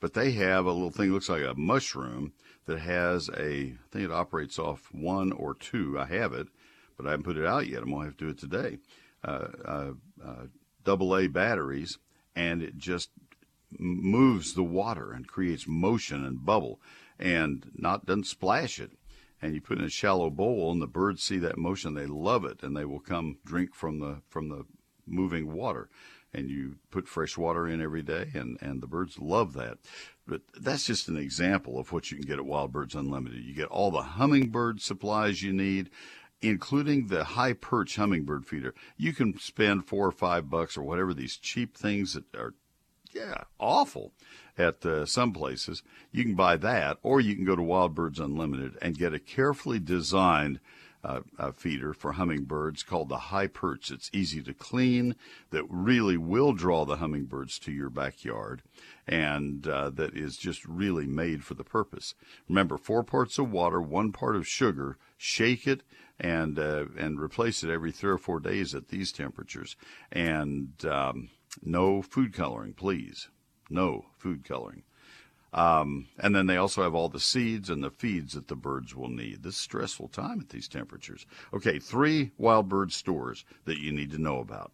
[0.00, 2.32] but they have a little thing looks like a mushroom
[2.66, 5.98] that has a, I think it operates off one or two.
[5.98, 6.48] I have it,
[6.96, 7.82] but I haven't put it out yet.
[7.82, 8.78] I'm going to have to do it today.
[9.24, 9.90] Uh, uh,
[10.24, 10.46] uh,
[10.84, 11.98] double A batteries,
[12.36, 13.10] and it just
[13.78, 16.80] moves the water and creates motion and bubble,
[17.18, 18.92] and not doesn't splash it.
[19.42, 21.94] And you put in a shallow bowl, and the birds see that motion.
[21.94, 24.64] They love it, and they will come drink from the from the
[25.06, 25.88] moving water.
[26.32, 29.78] And you put fresh water in every day, and, and the birds love that.
[30.26, 33.42] But that's just an example of what you can get at Wild Birds Unlimited.
[33.42, 35.88] You get all the hummingbird supplies you need
[36.40, 38.74] including the high perch hummingbird feeder.
[38.96, 42.54] You can spend four or five bucks or whatever these cheap things that are,
[43.12, 44.12] yeah, awful
[44.56, 45.82] at uh, some places.
[46.12, 49.18] You can buy that, or you can go to Wild Birds Unlimited and get a
[49.18, 50.60] carefully designed
[51.04, 53.90] uh, uh, feeder for hummingbirds called the high perch.
[53.90, 55.14] It's easy to clean,
[55.50, 58.62] that really will draw the hummingbirds to your backyard,
[59.06, 62.14] and uh, that is just really made for the purpose.
[62.48, 64.98] Remember, four parts of water, one part of sugar.
[65.16, 65.82] Shake it
[66.20, 69.76] and uh, and replace it every three or four days at these temperatures.
[70.10, 71.30] And um,
[71.62, 73.28] no food coloring, please.
[73.70, 74.82] No food coloring.
[75.52, 78.94] Um, and then they also have all the seeds and the feeds that the birds
[78.94, 79.42] will need.
[79.42, 81.26] This stressful time at these temperatures.
[81.54, 84.72] Okay, three wild bird stores that you need to know about.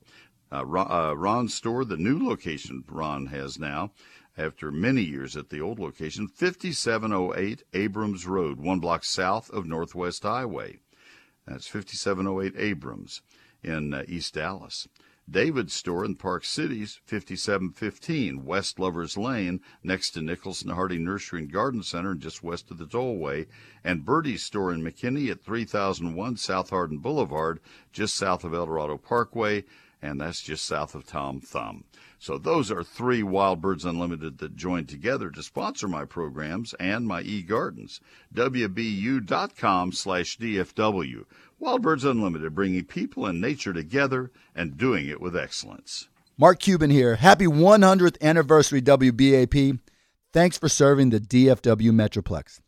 [0.52, 3.92] Uh, Ron, uh, Ron's store, the new location Ron has now,
[4.37, 10.24] after many years at the old location, 5708 Abrams Road, one block south of Northwest
[10.24, 10.78] Highway.
[11.46, 13.22] That's 5708 Abrams
[13.62, 14.88] in uh, East Dallas.
[15.30, 21.52] David's store in Park Cities, 5715 West Lovers Lane, next to Nicholson Hardie Nursery and
[21.52, 23.46] Garden Center, just west of the tollway.
[23.83, 28.98] And Birdie's store in McKinney at 3001 South Hardin Boulevard, just south of El Dorado
[28.98, 29.64] Parkway,
[30.05, 31.85] and that's just south of Tom Thumb.
[32.19, 37.07] So those are three Wild Birds Unlimited that joined together to sponsor my programs and
[37.07, 38.01] my e-gardens.
[38.35, 41.25] WBU.com slash DFW.
[41.59, 46.09] Wild Birds Unlimited, bringing people and nature together and doing it with excellence.
[46.37, 47.17] Mark Cuban here.
[47.17, 49.79] Happy 100th anniversary, WBAP.
[50.33, 52.61] Thanks for serving the DFW Metroplex.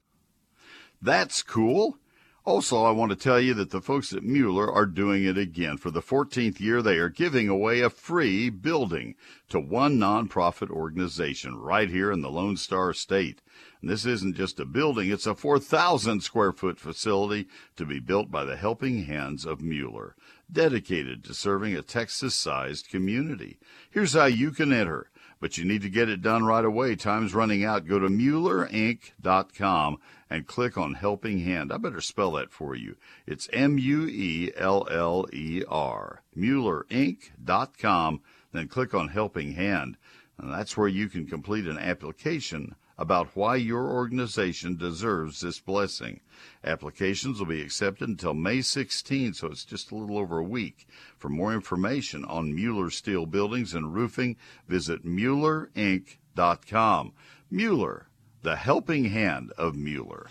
[1.02, 1.98] That's cool.
[2.46, 5.78] Also, I want to tell you that the folks at Mueller are doing it again.
[5.78, 9.16] For the 14th year, they are giving away a free building
[9.48, 13.42] to one nonprofit organization right here in the Lone Star State.
[13.80, 18.30] And this isn't just a building, it's a 4,000 square foot facility to be built
[18.30, 20.14] by the helping hands of Mueller,
[20.50, 23.58] dedicated to serving a Texas sized community.
[23.90, 26.96] Here's how you can enter but you need to get it done right away.
[26.96, 27.86] Time's running out.
[27.86, 31.72] Go to MuellerInc.com and click on Helping Hand.
[31.72, 32.96] I better spell that for you.
[33.26, 36.22] It's M U E L L E R.
[36.36, 38.20] MuellerInc.com
[38.56, 39.98] then click on Helping Hand.
[40.38, 46.20] And that's where you can complete an application about why your organization deserves this blessing.
[46.64, 50.88] Applications will be accepted until May 16, so it's just a little over a week.
[51.18, 54.36] For more information on Mueller Steel Buildings and Roofing,
[54.66, 57.12] visit MuellerInc.com.
[57.50, 58.08] Mueller,
[58.46, 60.28] the helping hand of Mueller.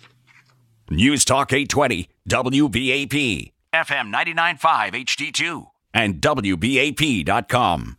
[0.89, 7.97] News Talk 820, WBAP, FM 99.5 HD2, and WBAP.com.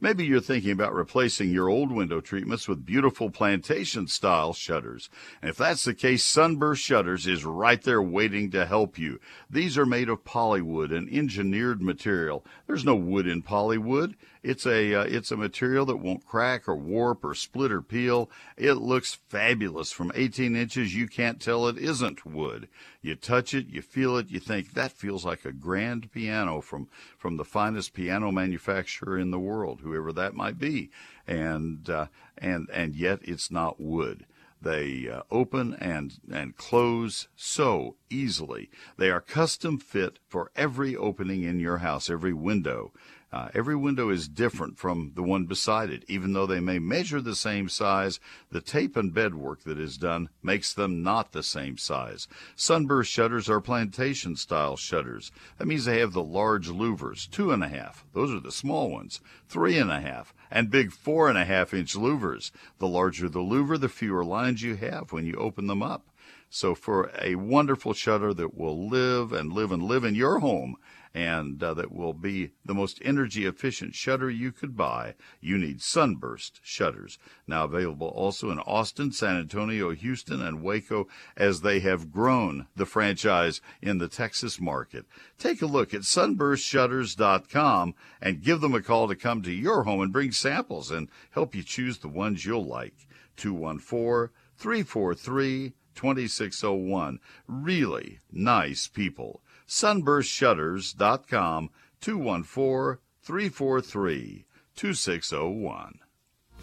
[0.00, 5.10] Maybe you're thinking about replacing your old window treatments with beautiful plantation style shutters.
[5.42, 9.20] And if that's the case, Sunburst Shutters is right there waiting to help you.
[9.50, 12.46] These are made of polywood, an engineered material.
[12.66, 14.14] There's no wood in polywood.
[14.42, 18.30] It's a uh, it's a material that won't crack or warp or split or peel.
[18.56, 20.94] It looks fabulous from 18 inches.
[20.94, 22.68] You can't tell it isn't wood.
[23.02, 26.88] You touch it, you feel it, you think that feels like a grand piano from
[27.16, 30.90] from the finest piano manufacturer in the world, whoever that might be.
[31.26, 34.26] And uh, and and yet it's not wood.
[34.60, 38.70] They uh, open and, and close so easily.
[38.96, 42.92] They are custom fit for every opening in your house, every window.
[43.30, 46.02] Uh, every window is different from the one beside it.
[46.08, 48.18] Even though they may measure the same size,
[48.50, 52.26] the tape and bed work that is done makes them not the same size.
[52.56, 55.30] Sunburst shutters are plantation style shutters.
[55.58, 58.06] That means they have the large louvers, two and a half.
[58.14, 61.74] Those are the small ones, three and a half, and big four and a half
[61.74, 62.50] inch louvers.
[62.78, 66.08] The larger the louver, the fewer lines you have when you open them up.
[66.50, 70.76] So for a wonderful shutter that will live and live and live in your home,
[71.14, 75.80] and uh, that will be the most energy efficient shutter you could buy, you need
[75.80, 77.18] Sunburst shutters.
[77.46, 82.86] Now available also in Austin, San Antonio, Houston, and Waco as they have grown the
[82.86, 85.06] franchise in the Texas market.
[85.38, 90.00] Take a look at sunburstshutters.com and give them a call to come to your home
[90.00, 93.06] and bring samples and help you choose the ones you'll like.
[93.36, 97.18] 214 343 2601.
[97.46, 105.98] Really nice people sunburstshutters.com 214 343 2601.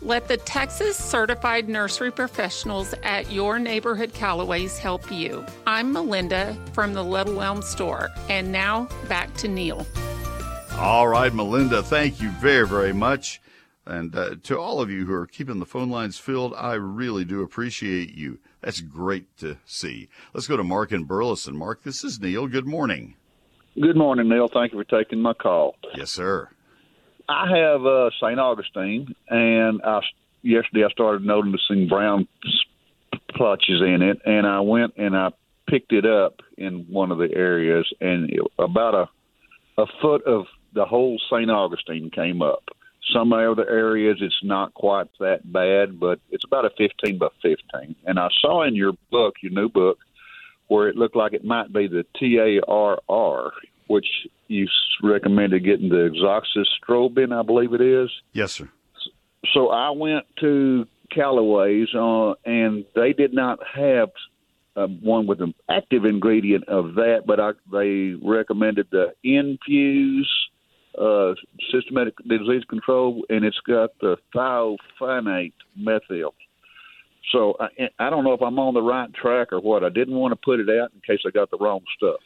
[0.01, 5.45] Let the Texas certified nursery professionals at your neighborhood Callaways help you.
[5.65, 8.09] I'm Melinda from the Little Elm store.
[8.29, 9.85] And now back to Neil.
[10.73, 13.41] All right, Melinda, thank you very, very much.
[13.85, 17.23] And uh, to all of you who are keeping the phone lines filled, I really
[17.23, 18.39] do appreciate you.
[18.65, 20.09] That's great to see.
[20.33, 21.55] Let's go to Mark and Burleson.
[21.55, 22.47] Mark, this is Neil.
[22.47, 23.13] Good morning.
[23.79, 24.47] Good morning, Neil.
[24.51, 25.75] Thank you for taking my call.
[25.95, 26.49] Yes, sir.
[27.29, 28.39] I have uh, St.
[28.39, 29.99] Augustine, and I,
[30.41, 32.27] yesterday I started noticing brown
[33.31, 35.29] splotches in it, and I went and I
[35.67, 39.09] picked it up in one of the areas, and it, about a
[39.77, 41.51] a foot of the whole St.
[41.51, 42.63] Augustine came up.
[43.13, 47.95] Some other areas it's not quite that bad, but it's about a 15 by 15.
[48.05, 49.99] And I saw in your book, your new book,
[50.67, 53.51] where it looked like it might be the TARR,
[53.87, 54.07] which
[54.47, 54.67] you
[55.03, 58.09] recommended getting the azoxystrobin, I believe it is.
[58.33, 58.69] Yes, sir.
[59.53, 64.09] So I went to Callaway's, uh, and they did not have
[64.75, 70.31] uh, one with an active ingredient of that, but I, they recommended the Infuse
[70.97, 71.33] uh,
[71.71, 76.33] systematic disease control, and it's got the thiophanate methyl.
[77.31, 79.83] So I, I don't know if I'm on the right track or what.
[79.83, 82.19] I didn't want to put it out in case I got the wrong stuff.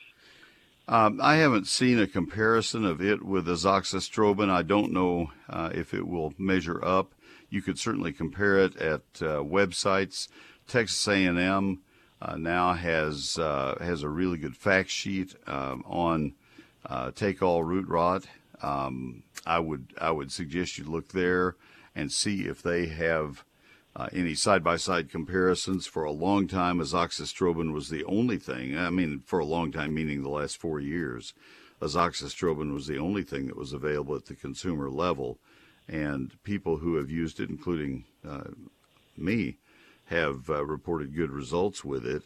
[0.88, 4.50] Um, I haven't seen a comparison of it with azoxystrobin.
[4.50, 7.14] I don't know uh, if it will measure up.
[7.50, 10.28] You could certainly compare it at uh, websites.
[10.68, 11.82] Texas A&M
[12.22, 16.34] uh, now has uh, has a really good fact sheet um, on
[16.86, 18.26] uh, take all root rot.
[18.62, 21.56] Um, I would I would suggest you look there
[21.96, 23.44] and see if they have
[23.96, 25.88] uh, any side by side comparisons.
[25.88, 28.78] For a long time, azoxystrobin was the only thing.
[28.78, 31.34] I mean, for a long time, meaning the last four years,
[31.82, 35.40] azoxystrobin was the only thing that was available at the consumer level.
[35.88, 38.52] And people who have used it, including uh,
[39.18, 39.58] me,
[40.06, 42.24] have uh, reported good results with it.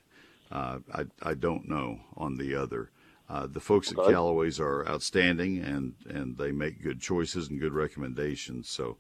[0.51, 2.89] Uh, I, I don't know on the other.
[3.33, 3.99] Uh, the folks okay.
[3.99, 8.69] at Callaway's are outstanding, and, and they make good choices and good recommendations.
[8.69, 8.97] So,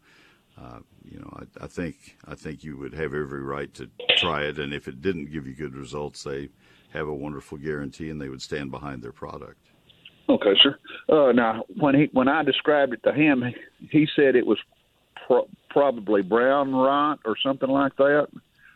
[0.59, 4.45] uh, you know, I, I, think I think you would have every right to try
[4.45, 4.57] it.
[4.57, 6.49] And if it didn't give you good results, they
[6.93, 9.59] have a wonderful guarantee, and they would stand behind their product.
[10.27, 10.79] Okay, sir.
[11.09, 13.43] Uh, now, when he when I described it to him,
[13.91, 14.57] he said it was
[15.27, 18.29] pro- probably brown rot or something like that.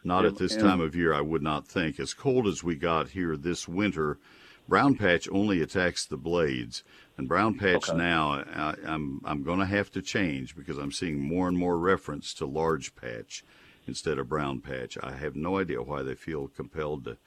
[0.03, 1.99] Not and, at this and, time of year, I would not think.
[1.99, 4.20] As cold as we got here this winter,
[4.68, 6.84] brown patch only attacks the blades,
[7.18, 7.97] and brown patch Okay.
[7.97, 11.78] now I, I'm I'm going to have to change because I'm seeing more and more
[11.78, 13.43] reference to large patch
[13.88, 14.97] instead of brown patch.
[15.01, 17.18] I have no idea why they feel compelled to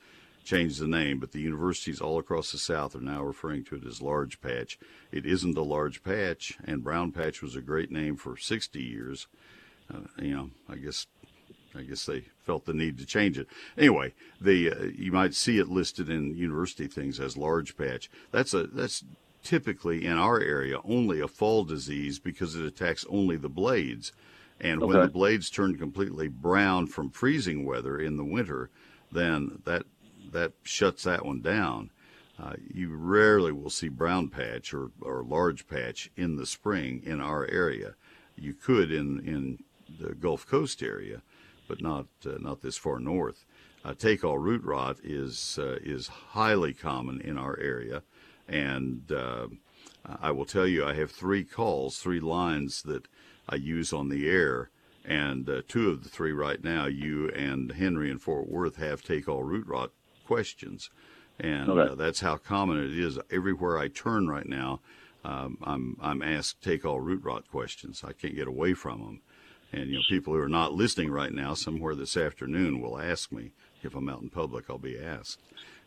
[0.45, 3.87] change the name, but the universities all across the South are now referring to it
[3.87, 4.79] as large patch.
[5.13, 9.27] It isn't a large patch, and brown patch was a great name for 60 years.
[9.93, 11.07] Uh, you know, I guess
[11.75, 13.47] I guess they felt the need to change it.
[13.79, 18.11] Anyway, the uh, you might see it listed in university things as large patch.
[18.33, 19.05] That's a that's
[19.43, 24.13] typically in our area only a fall disease because it attacks only the blades.
[24.61, 28.69] And when the blades turn completely brown from freezing weather in the winter,
[29.11, 29.85] then that
[30.33, 31.91] that shuts that one down.
[32.39, 37.21] Uh, you rarely will see brown patch or, or large patch in the spring in
[37.21, 37.95] our area.
[38.37, 39.59] You could in, in
[39.99, 41.21] the Gulf Coast area,
[41.71, 43.45] but not uh, not this far north.
[43.85, 48.03] Uh, take all root rot is uh, is highly common in our area,
[48.49, 49.47] and uh,
[50.21, 53.07] I will tell you I have three calls, three lines that
[53.49, 54.71] I use on the air,
[55.05, 59.03] and uh, two of the three right now, you and Henry in Fort Worth have
[59.03, 59.93] take all root rot
[60.27, 60.91] questions,
[61.39, 61.93] and Okay.
[61.93, 63.17] uh, that's how common it is.
[63.31, 64.81] Everywhere I turn right now,
[65.25, 68.03] um, I'm I'm asked take all root rot questions.
[68.05, 69.21] I can't get away from them.
[69.73, 73.31] And you know, people who are not listening right now, somewhere this afternoon, will ask
[73.31, 73.53] me
[73.83, 74.69] if I'm out in public.
[74.69, 75.41] I'll be asked.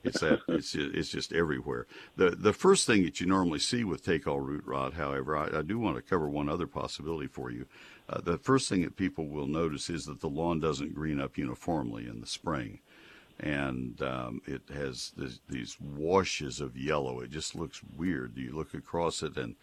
[0.03, 1.88] It's that it's it's just everywhere.
[2.15, 5.59] The the first thing that you normally see with take all root rot, however, I,
[5.59, 7.65] I do want to cover one other possibility for you.
[8.09, 11.38] Uh, the first thing that people will notice is that the lawn doesn't green up
[11.38, 12.79] uniformly in the spring,
[13.39, 17.21] and um, it has this, these washes of yellow.
[17.21, 18.38] It just looks weird.
[18.38, 19.55] You look across it, and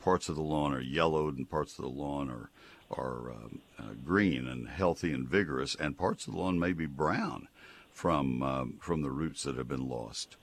[0.00, 2.50] parts of the lawn are yellowed, and parts of the lawn are
[2.90, 6.86] are um, uh, green and healthy and vigorous, and parts of the lawn may be
[6.86, 7.48] brown
[7.90, 10.36] from um, from the roots that have been lost.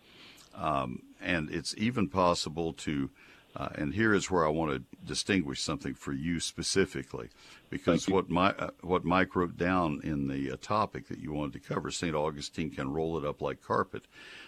[0.54, 3.10] Um, and it's even possible to,
[3.56, 7.30] uh, and here is where I want to distinguish something for you specifically,
[7.70, 11.54] because what my uh, what Mike wrote down in the uh, topic that you wanted
[11.54, 12.16] to cover, St.
[12.16, 14.04] Augustine can roll it up like carpet.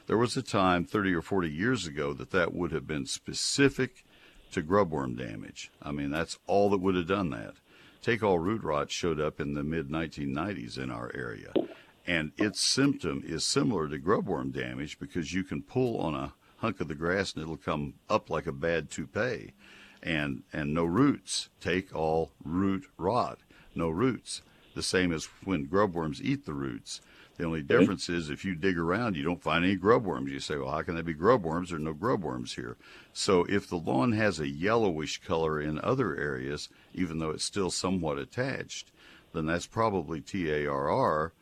[0.07, 4.05] There was a time 30 or 40 years ago that that would have been specific
[4.51, 5.71] to grubworm damage.
[5.81, 7.55] I mean, that's all that would have done that.
[8.07, 11.51] Take all root rot showed up in the mid 1990s in our area,
[12.05, 16.79] and its symptom is similar to grubworm damage because you can pull on a hunk
[16.79, 19.51] of the grass and it'll come up like a bad toupee,
[20.01, 21.49] and and no roots.
[21.59, 23.39] Take all root rot,
[23.75, 24.41] no roots.
[24.73, 27.01] The same as when grubworms eat the roots.
[27.37, 30.29] The only difference is if you dig around, you don't find any grubworms.
[30.29, 31.69] You say, well, how can there be grubworms?
[31.69, 32.77] There are no grubworms here.
[33.13, 37.69] So if the lawn has a yellowish color in other areas, even though it's still
[37.69, 38.91] somewhat attached,
[39.33, 41.33] then that's probably TARR.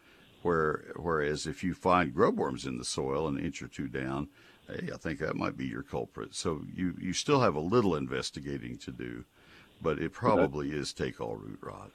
[0.42, 4.28] Where, whereas if you find grubworms in the soil an inch or two down,
[4.68, 6.36] hey, I think that might be your culprit.
[6.36, 9.24] So you, you still have a little investigating to do,
[9.82, 11.92] but it probably is take all root rot.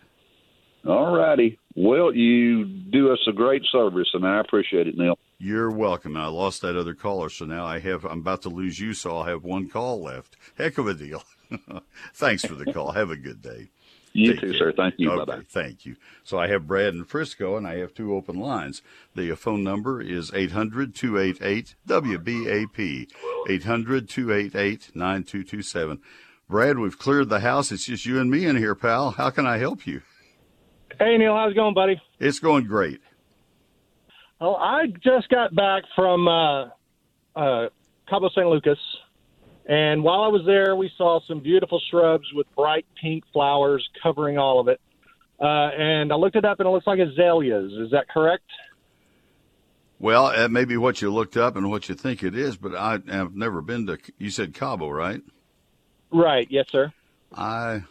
[0.87, 1.59] All righty.
[1.77, 5.19] Well, you do us a great service, and I appreciate it, Neil.
[5.39, 6.17] You're welcome.
[6.17, 8.05] I lost that other caller, so now I have.
[8.05, 10.37] I'm about to lose you, so I'll have one call left.
[10.59, 11.23] Heck of a deal.
[12.15, 12.93] Thanks for the call.
[12.93, 13.71] Have a good day.
[14.13, 14.59] You Take too, care.
[14.59, 14.73] sir.
[14.77, 15.11] Thank you.
[15.13, 15.43] Okay, Bye-bye.
[15.49, 15.97] Thank you.
[16.25, 18.83] So I have Brad in Frisco, and I have two open lines.
[19.15, 23.09] The phone number is 800 288 WBAP.
[23.49, 26.01] 800 288 9227.
[26.49, 27.71] Brad, we've cleared the house.
[27.71, 29.13] It's just you and me in here, pal.
[29.13, 30.03] How can I help you?
[31.01, 31.99] Hey Neil, how's it going, buddy?
[32.19, 33.01] It's going great.
[34.39, 36.65] Well, I just got back from uh,
[37.35, 37.69] uh,
[38.07, 38.79] Cabo San Lucas,
[39.65, 44.37] and while I was there, we saw some beautiful shrubs with bright pink flowers covering
[44.37, 44.79] all of it.
[45.41, 47.73] Uh, and I looked it up, and it looks like azaleas.
[47.73, 48.45] Is that correct?
[49.99, 52.75] Well, it may be what you looked up and what you think it is, but
[52.75, 53.97] I have never been to.
[54.19, 55.23] You said Cabo, right?
[56.13, 56.47] Right.
[56.51, 56.93] Yes, sir.
[57.33, 57.85] I,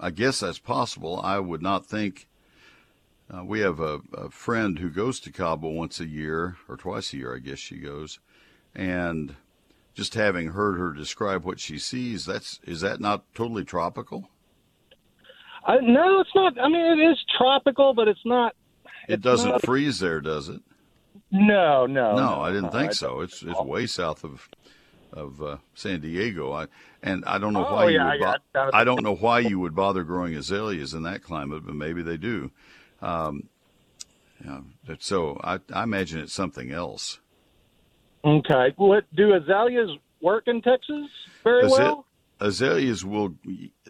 [0.00, 1.20] I guess that's possible.
[1.22, 2.26] I would not think.
[3.32, 7.12] Uh, we have a, a friend who goes to Cabo once a year or twice
[7.12, 8.20] a year, I guess she goes,
[8.74, 9.36] and
[9.94, 14.30] just having heard her describe what she sees, that's is that not totally tropical?
[15.66, 16.58] I, no, it's not.
[16.58, 18.54] I mean, it is tropical, but it's not.
[19.08, 20.60] It doesn't not- freeze there, does it?
[21.30, 23.20] No, no, No, I didn't think I- so.
[23.20, 24.48] It's it's way south of
[25.12, 26.52] of uh, San Diego.
[26.52, 26.68] I
[27.02, 28.20] and I don't know Oh, why you yeah, would.
[28.20, 31.66] yeah, bo- at I don't know why you would bother growing azaleas in that climate,
[31.66, 32.50] but maybe they do.
[33.00, 33.48] Um,
[34.44, 34.60] yeah,
[34.98, 37.20] so I, I imagine it's something else.
[38.24, 38.72] Okay.
[38.76, 39.90] What do azaleas
[40.20, 41.08] work in Texas
[41.44, 42.04] very well?
[42.40, 43.34] Azaleas will,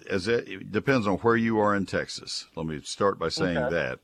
[0.09, 2.47] as it depends on where you are in Texas.
[2.57, 3.75] Let me start by saying Okay.
[3.77, 3.99] that.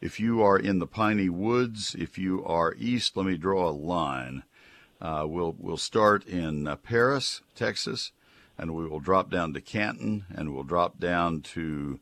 [0.00, 3.70] If you are in the piney woods, if you are east, let me draw a
[3.70, 4.42] line.
[5.00, 8.12] Uh, we'll we'll start in uh, Paris, Texas,
[8.58, 12.00] and we will drop down to Canton, and we'll drop down to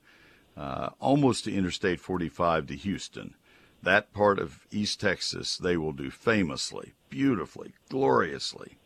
[0.56, 3.34] uh, almost to Interstate 45 to Houston.
[3.82, 8.78] That part of East Texas they will do famously, beautifully, gloriously.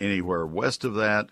[0.00, 1.28] Anywhere west of that,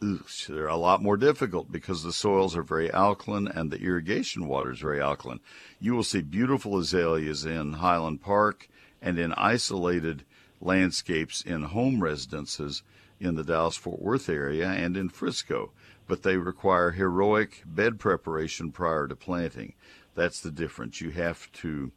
[0.00, 4.70] they're a lot more difficult because the soils are very alkaline and the irrigation water
[4.70, 5.40] is very alkaline.
[5.78, 8.68] You will see beautiful azaleas in Highland Park
[9.02, 10.24] and in isolated
[10.60, 12.82] landscapes in home residences
[13.18, 15.72] in the Dallas Fort Worth area and in Frisco,
[16.10, 19.74] but they require heroic bed preparation prior to planting.
[20.16, 21.00] That's the difference.
[21.00, 21.92] You have to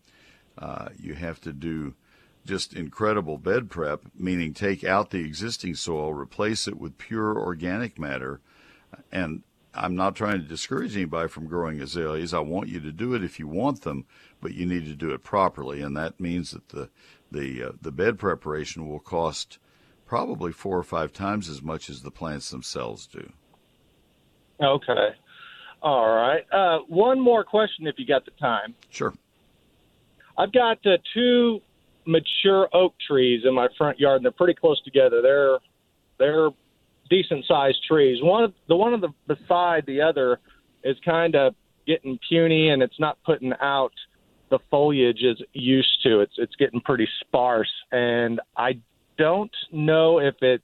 [0.55, 1.95] uh, you have to do
[2.45, 7.97] just incredible bed prep, meaning take out the existing soil, replace it with pure organic
[7.97, 8.39] matter.
[9.11, 9.41] And
[9.73, 12.35] I'm not trying to discourage anybody from growing azaleas.
[12.35, 14.05] I want you to do it if you want them,
[14.39, 16.91] but you need to do it properly, and that means that the
[17.31, 19.57] the uh, the bed preparation will cost
[20.05, 23.33] probably four or five times as much as the plants themselves do.
[24.63, 25.09] Okay.
[25.81, 26.43] All right.
[26.51, 28.73] Uh, one more question, if you got the time.
[28.89, 29.13] Sure.
[30.37, 31.59] I've got uh, two
[32.05, 35.21] mature oak trees in my front yard, and they're pretty close together.
[35.21, 35.59] They're
[36.17, 36.49] they're
[37.09, 38.19] decent sized trees.
[38.21, 40.39] One of the one of the beside the other
[40.83, 41.55] is kind of
[41.85, 43.93] getting puny, and it's not putting out
[44.49, 46.21] the foliage as used to.
[46.21, 48.79] It's it's getting pretty sparse, and I
[49.17, 50.63] don't know if it's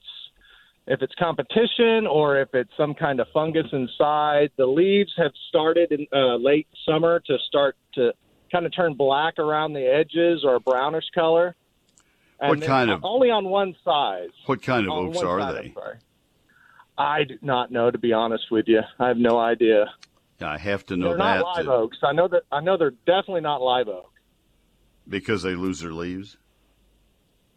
[0.90, 4.50] if it's competition or if it's some kind of fungus inside.
[4.58, 8.12] The leaves have started in uh, late summer to start to
[8.52, 11.56] kind of turn black around the edges or a brownish color.
[12.42, 14.30] And what kind of only on one side?
[14.48, 15.74] What kind of On oaks are side, they?
[16.98, 18.82] I do not know, to be honest with you.
[19.00, 19.86] I have no idea.
[20.42, 21.98] I have to know they're that not live to- oaks.
[22.02, 22.44] I know that.
[22.52, 24.12] I know they're definitely not live oak.
[25.08, 26.38] because they lose their leaves.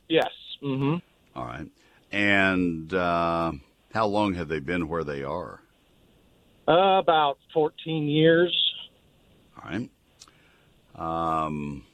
[0.08, 0.30] Yes.
[0.62, 0.96] Mm-hmm.
[1.38, 1.68] All right.
[2.12, 3.52] And uh,
[3.94, 5.60] how long have they been where they are?
[6.68, 8.54] Uh, about 14 years.
[9.56, 9.90] All right.
[10.94, 11.84] Um,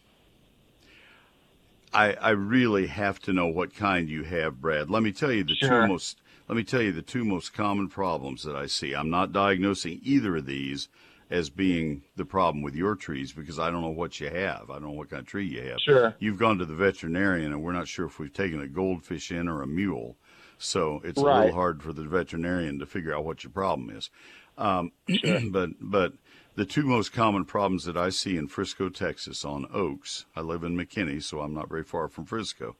[1.94, 4.90] I I really have to know what kind you have, Brad.
[4.90, 5.82] Let me tell you the Sure.
[5.82, 6.20] two most.
[6.48, 8.94] Let me tell you the two most common problems that I see.
[8.94, 10.88] I'm not diagnosing either of these
[11.30, 14.70] as being the problem with your trees because I don't know what you have.
[14.70, 15.78] I don't know what kind of tree you have.
[15.80, 16.14] Sure.
[16.18, 19.48] You've gone to the veterinarian and we're not sure if we've taken a goldfish in
[19.48, 20.16] or a mule.
[20.58, 24.10] So it's a little hard for the veterinarian to figure out what your problem is.
[24.56, 24.92] Um,
[25.52, 26.14] but but
[26.56, 30.26] the two most common problems that I see in Frisco, Texas, on oaks.
[30.34, 32.74] I live in McKinney, so I'm not very far from Frisco.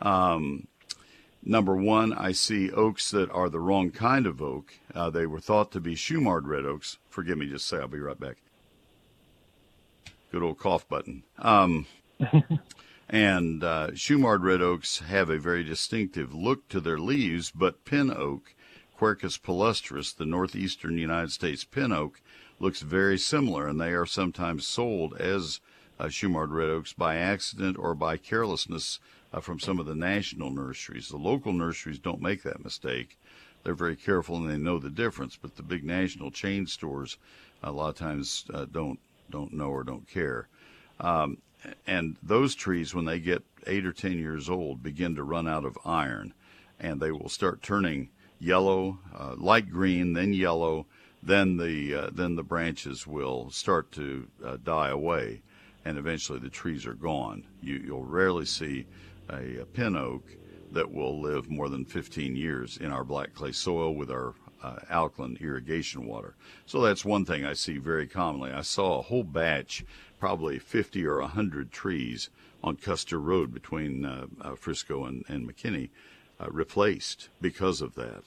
[0.00, 0.66] Um,
[1.44, 4.78] number one, I see oaks that are the wrong kind of oak.
[4.94, 6.98] Uh, they were thought to be Shumard red oaks.
[7.08, 8.38] Forgive me, just say I'll be right back.
[10.32, 11.22] Good old cough button.
[11.38, 11.86] Um,
[13.08, 18.10] and uh, Shumard red oaks have a very distinctive look to their leaves, but pin
[18.10, 18.54] oak,
[18.98, 22.20] Quercus palustris, the northeastern United States pin oak,
[22.58, 25.60] looks very similar, and they are sometimes sold as
[25.98, 28.98] uh, Shumard red oaks by accident or by carelessness
[29.34, 31.08] uh, from some of the national nurseries.
[31.08, 33.18] The local nurseries don't make that mistake.
[33.62, 37.16] They're very careful and they know the difference, but the big national chain stores
[37.62, 38.98] a lot of times uh, don't
[39.30, 40.48] don't know or don't care.
[41.00, 41.38] Um,
[41.86, 45.64] and those trees, when they get eight or ten years old, begin to run out
[45.64, 46.34] of iron,
[46.78, 50.84] and they will start turning yellow, uh, light green, then yellow,
[51.22, 55.40] then the uh, then the branches will start to uh, die away,
[55.86, 57.44] and eventually the trees are gone.
[57.62, 58.84] You, you'll rarely see
[59.30, 60.22] a, a pin oak
[60.72, 64.76] that will live more than 15 years in our black clay soil with our uh,
[64.90, 66.34] alkaline irrigation water.
[66.66, 68.50] So that's one thing I see very commonly.
[68.50, 69.84] I saw a whole batch,
[70.18, 72.30] probably 50 or 100 trees
[72.62, 75.90] on Custer Road between uh, uh, Frisco and, and McKinney
[76.40, 78.22] uh, replaced because of that.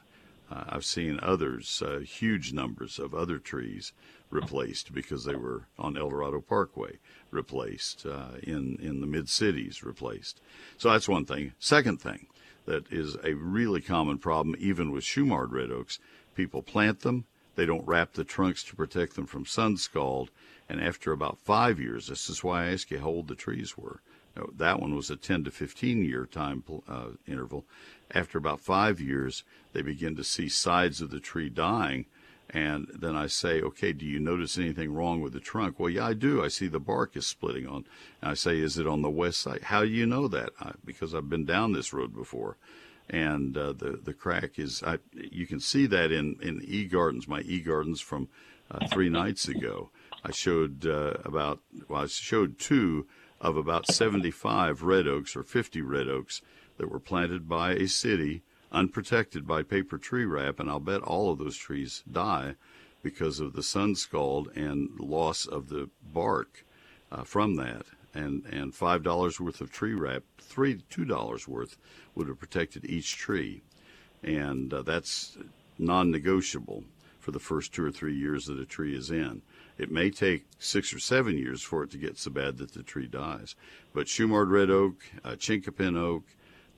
[0.49, 3.91] Uh, I've seen others, uh, huge numbers of other trees
[4.29, 6.97] replaced because they were on El Dorado Parkway,
[7.31, 10.41] replaced uh, in in the mid cities, replaced.
[10.77, 11.53] So that's one thing.
[11.59, 12.27] Second thing
[12.65, 15.99] that is a really common problem, even with Shumard red oaks,
[16.35, 17.25] people plant them,
[17.55, 20.29] they don't wrap the trunks to protect them from sun scald,
[20.69, 23.77] and after about five years, this is why I ask you how old the trees
[23.77, 24.01] were.
[24.35, 27.65] Now, That one was a 10 to 15 year time uh, interval.
[28.13, 32.05] After about five years, they begin to see sides of the tree dying.
[32.49, 35.79] And then I say, okay, do you notice anything wrong with the trunk?
[35.79, 36.43] Well, yeah, I do.
[36.43, 37.85] I see the bark is splitting on.
[38.21, 39.63] And I say, is it on the west side?
[39.63, 40.51] How do you know that?
[40.59, 42.57] I, because I've been down this road before.
[43.09, 47.25] And uh, the the crack is, I, you can see that in in e gardens,
[47.25, 48.27] my e gardens from
[48.69, 49.89] uh, three nights ago.
[50.23, 53.07] I showed uh, about, well, I showed two
[53.39, 56.41] of about 75 red oaks or 50 red oaks
[56.77, 58.41] that were planted by a city
[58.71, 62.55] unprotected by paper tree wrap, and I'll bet all of those trees die
[63.03, 66.65] because of the sun scald and loss of the bark
[67.11, 67.85] uh, from that.
[68.13, 71.77] And and five dollars worth of tree wrap, three two dollars worth
[72.15, 73.61] would have protected each tree,
[74.23, 75.37] and uh, that's
[75.77, 76.83] non-negotiable
[77.19, 79.41] for the first two or three years that a tree is in.
[79.77, 82.81] It may take six or seven years for it to get so bad that the
[82.81, 83.55] tree dies.
[83.93, 86.23] But Shumard red oak, uh, chinkapin oak,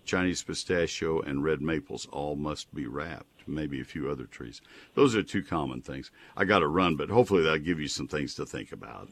[0.10, 3.48] Chinese pistachio, and red maples all must be wrapped.
[3.48, 4.60] Maybe a few other trees.
[4.96, 6.10] Those are two common things.
[6.36, 9.10] I got to run, but hopefully that'll give you some things to think about.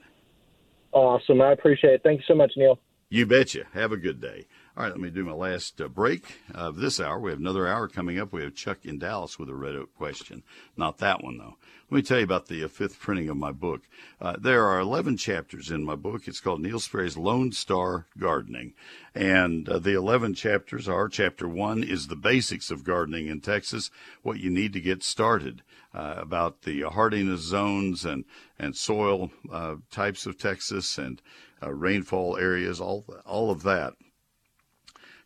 [0.93, 1.39] Awesome.
[1.39, 2.01] I appreciate it.
[2.03, 2.79] Thank you so much, Neil.
[3.09, 3.65] You betcha.
[3.73, 4.47] Have a good day.
[4.75, 7.19] All right, let me do my last uh, break of this hour.
[7.19, 8.33] We have another hour coming up.
[8.33, 10.43] We have Chuck in Dallas with a red oak question.
[10.75, 11.57] Not that one, though.
[11.89, 13.83] Let me tell you about the uh, fifth printing of my book.
[14.19, 16.27] Uh, there are 11 chapters in my book.
[16.27, 18.73] It's called Neil Sperry's Lone Star Gardening.
[19.15, 23.89] And uh, the 11 chapters are chapter one is the basics of gardening in Texas,
[24.21, 25.63] what you need to get started.
[25.93, 28.25] Uh, about the hardiness zones and
[28.59, 31.21] and soil uh, types of Texas and
[31.63, 33.93] uh, rainfall areas, all all of that.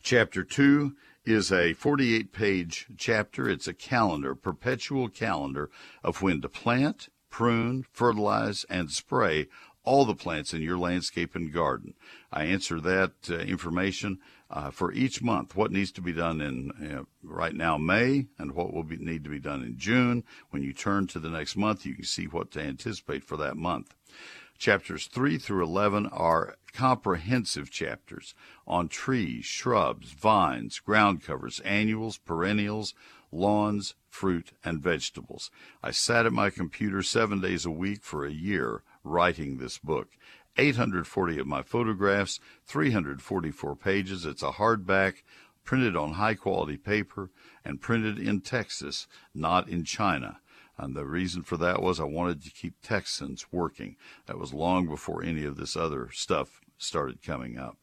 [0.01, 0.95] Chapter 2
[1.26, 3.49] is a 48 page chapter.
[3.49, 5.69] It's a calendar, perpetual calendar
[6.03, 9.47] of when to plant, prune, fertilize, and spray
[9.84, 11.93] all the plants in your landscape and garden.
[12.32, 14.19] I answer that uh, information
[14.49, 15.55] uh, for each month.
[15.55, 19.24] What needs to be done in uh, right now May, and what will be, need
[19.24, 20.24] to be done in June.
[20.49, 23.57] When you turn to the next month, you can see what to anticipate for that
[23.57, 23.95] month.
[24.62, 28.36] Chapters 3 through 11 are comprehensive chapters
[28.68, 32.93] on trees, shrubs, vines, ground covers, annuals, perennials,
[33.32, 35.49] lawns, fruit, and vegetables.
[35.82, 40.09] I sat at my computer seven days a week for a year writing this book.
[40.57, 44.28] 840 of my photographs, 344 pages.
[44.28, 45.24] It's a hardback,
[45.64, 47.32] printed on high quality paper,
[47.66, 50.40] and printed in Texas, not in China.
[50.82, 53.97] And the reason for that was I wanted to keep Texans working.
[54.25, 57.77] That was long before any of this other stuff started coming up.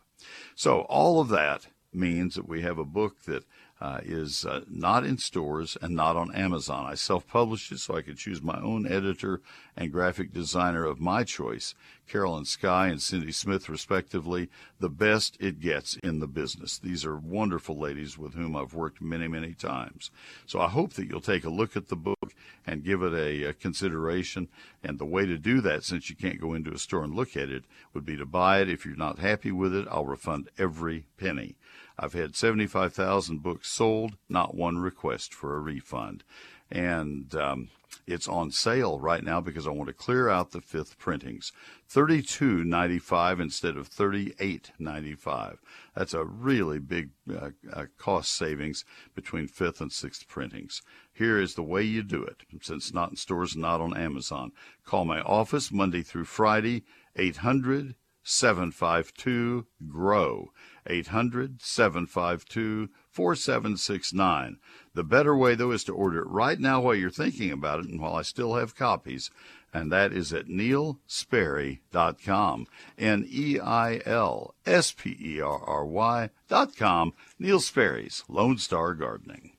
[0.57, 3.45] So all of that means that we have a book that
[3.81, 6.87] uh, is uh, not in stores and not on Amazon.
[6.87, 9.41] I self published it so I could choose my own editor
[9.77, 11.75] and graphic designer of my choice,
[12.09, 14.49] Carolyn Sky and Cindy Smith, respectively,
[14.81, 16.79] the best it gets in the business.
[16.79, 20.11] These are wonderful ladies with whom I've worked many, many times.
[20.47, 22.35] So I hope that you'll take a look at the book
[22.67, 24.49] and give it a, a consideration.
[24.83, 27.37] And the way to do that, since you can't go into a store and look
[27.37, 27.65] at it,
[27.95, 28.69] would be to buy it.
[28.69, 31.57] If you're not happy with it, I'll refund every penny.
[31.99, 36.23] I've had 75,000 books sold, not one request for a refund.
[36.71, 37.69] And um,
[38.07, 41.53] it's on sale right now because I want to clear out the fifth printings.
[41.89, 45.59] Thirty-two ninety-five instead of thirty-eight ninety-five.
[45.97, 48.85] That's a really big uh, uh, cost savings
[49.15, 50.83] between fifth and sixth printings.
[51.13, 52.43] Here is the way you do it.
[52.61, 54.53] Since not in stores, not on Amazon.
[54.85, 56.85] Call my office Monday through Friday,
[57.17, 57.95] 800
[58.29, 60.51] 752 GROW.
[60.89, 64.59] 800 752 4769.
[64.95, 67.87] The better way, though, is to order it right now while you're thinking about it
[67.87, 69.31] and while I still have copies.
[69.73, 72.67] And that is at neilsperry.com.
[72.97, 77.13] N E I L S P E R R Y.com.
[77.39, 79.58] Neil Sperry's Lone Star Gardening.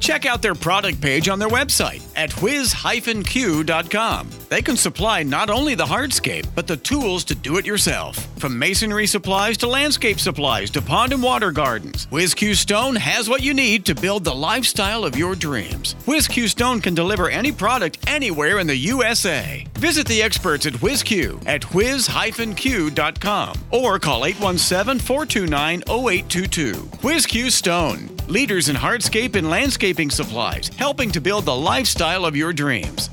[0.00, 4.30] Check out their product page on their website at whiz-q.com.
[4.48, 8.35] They can supply not only the hardscape, but the tools to do it yourself.
[8.38, 13.42] From masonry supplies to landscape supplies to pond and water gardens, WhizQ Stone has what
[13.42, 15.94] you need to build the lifestyle of your dreams.
[16.06, 19.66] WhizQ Stone can deliver any product anywhere in the USA.
[19.78, 26.74] Visit the experts at WhizQ at whiz-q.com or call 817-429-0822.
[27.00, 32.52] WhizQ Stone, leaders in hardscape and landscaping supplies, helping to build the lifestyle of your
[32.52, 33.08] dreams.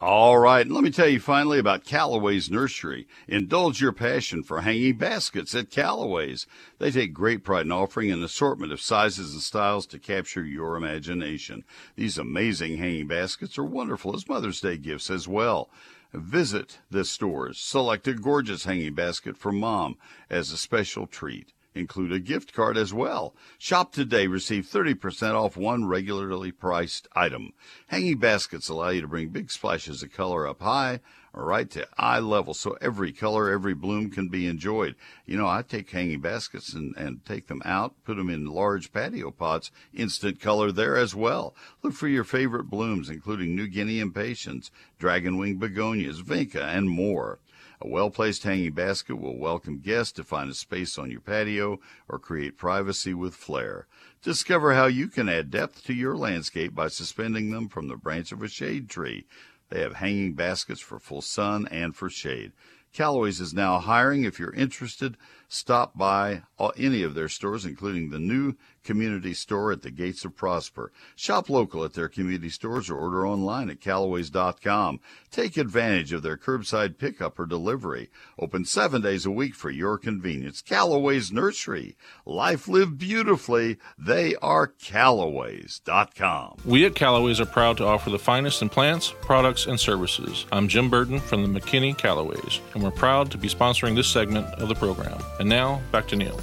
[0.00, 3.08] All right, and let me tell you finally about Callaway's Nursery.
[3.26, 6.46] Indulge your passion for hanging baskets at Callaway's.
[6.78, 10.76] They take great pride in offering an assortment of sizes and styles to capture your
[10.76, 11.64] imagination.
[11.96, 15.68] These amazing hanging baskets are wonderful as Mother's Day gifts as well.
[16.12, 19.96] Visit the stores, select a gorgeous hanging basket for mom
[20.30, 21.52] as a special treat.
[21.78, 23.34] Include a gift card as well.
[23.58, 27.52] Shop today, receive 30% off one regularly priced item.
[27.86, 31.00] Hanging baskets allow you to bring big splashes of color up high
[31.38, 34.94] right to eye level so every color, every bloom can be enjoyed.
[35.26, 38.92] You know, I take hanging baskets and, and take them out, put them in large
[38.92, 41.54] patio pots, instant color there as well.
[41.82, 47.38] Look for your favorite blooms, including New Guinea impatiens, dragon wing begonias, vinca, and more.
[47.80, 51.78] A well placed hanging basket will welcome guests to find a space on your patio
[52.08, 53.86] or create privacy with flair.
[54.20, 58.32] Discover how you can add depth to your landscape by suspending them from the branch
[58.32, 59.26] of a shade tree.
[59.68, 62.52] They have hanging baskets for full sun and for shade.
[62.92, 64.24] Callaway's is now hiring.
[64.24, 65.16] If you're interested,
[65.46, 66.42] stop by
[66.76, 68.54] any of their stores, including the new
[68.88, 70.90] community store at the Gates of Prosper.
[71.14, 75.00] Shop local at their community stores or order online at Callaways.com.
[75.30, 78.08] Take advantage of their curbside pickup or delivery.
[78.38, 80.62] Open seven days a week for your convenience.
[80.62, 81.98] Callaway's Nursery.
[82.24, 83.76] Life lived beautifully.
[83.98, 86.56] They are Callaways.com.
[86.64, 90.46] We at Callaways are proud to offer the finest in plants, products, and services.
[90.50, 94.46] I'm Jim Burton from the McKinney Callaways, and we're proud to be sponsoring this segment
[94.54, 95.20] of the program.
[95.40, 96.40] And now, back to Neil.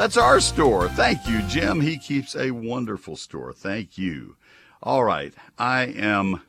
[0.00, 0.88] That's our store.
[0.88, 1.82] Thank you, Jim.
[1.82, 3.52] He keeps a wonderful store.
[3.52, 4.36] Thank you.
[4.82, 5.34] All right.
[5.58, 6.40] I am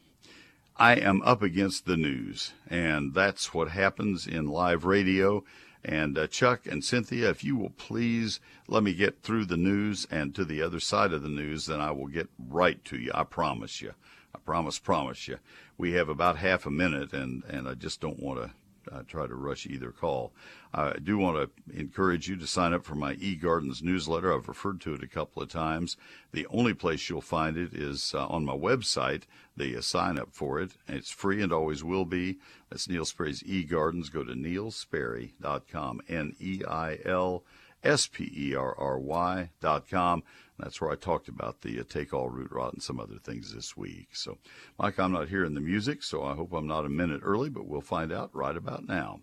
[0.77, 5.43] I am up against the news, and that's what happens in live radio.
[5.83, 8.39] And uh, Chuck and Cynthia, if you will please
[8.69, 11.81] let me get through the news and to the other side of the news, then
[11.81, 13.11] I will get right to you.
[13.13, 13.91] I promise you.
[14.33, 15.39] I promise, promise you.
[15.77, 18.51] We have about half a minute, and, and I just don't want to
[18.91, 20.31] uh, try to rush either call.
[20.73, 24.33] I do want to encourage you to sign up for my eGardens newsletter.
[24.33, 25.97] I've referred to it a couple of times.
[26.31, 29.23] The only place you'll find it is uh, on my website.
[29.57, 30.71] The uh, sign up for it.
[30.87, 32.37] It's free and always will be.
[32.69, 34.11] That's Neil Sperry's eGardens.
[34.11, 36.01] Go to neilsperry.com.
[36.07, 37.43] N E I L
[37.83, 40.23] S P E R R Y dot com.
[40.61, 43.53] That's where I talked about the uh, take all root rot and some other things
[43.53, 44.09] this week.
[44.13, 44.37] So,
[44.77, 47.65] Mike, I'm not hearing the music, so I hope I'm not a minute early, but
[47.65, 49.21] we'll find out right about now.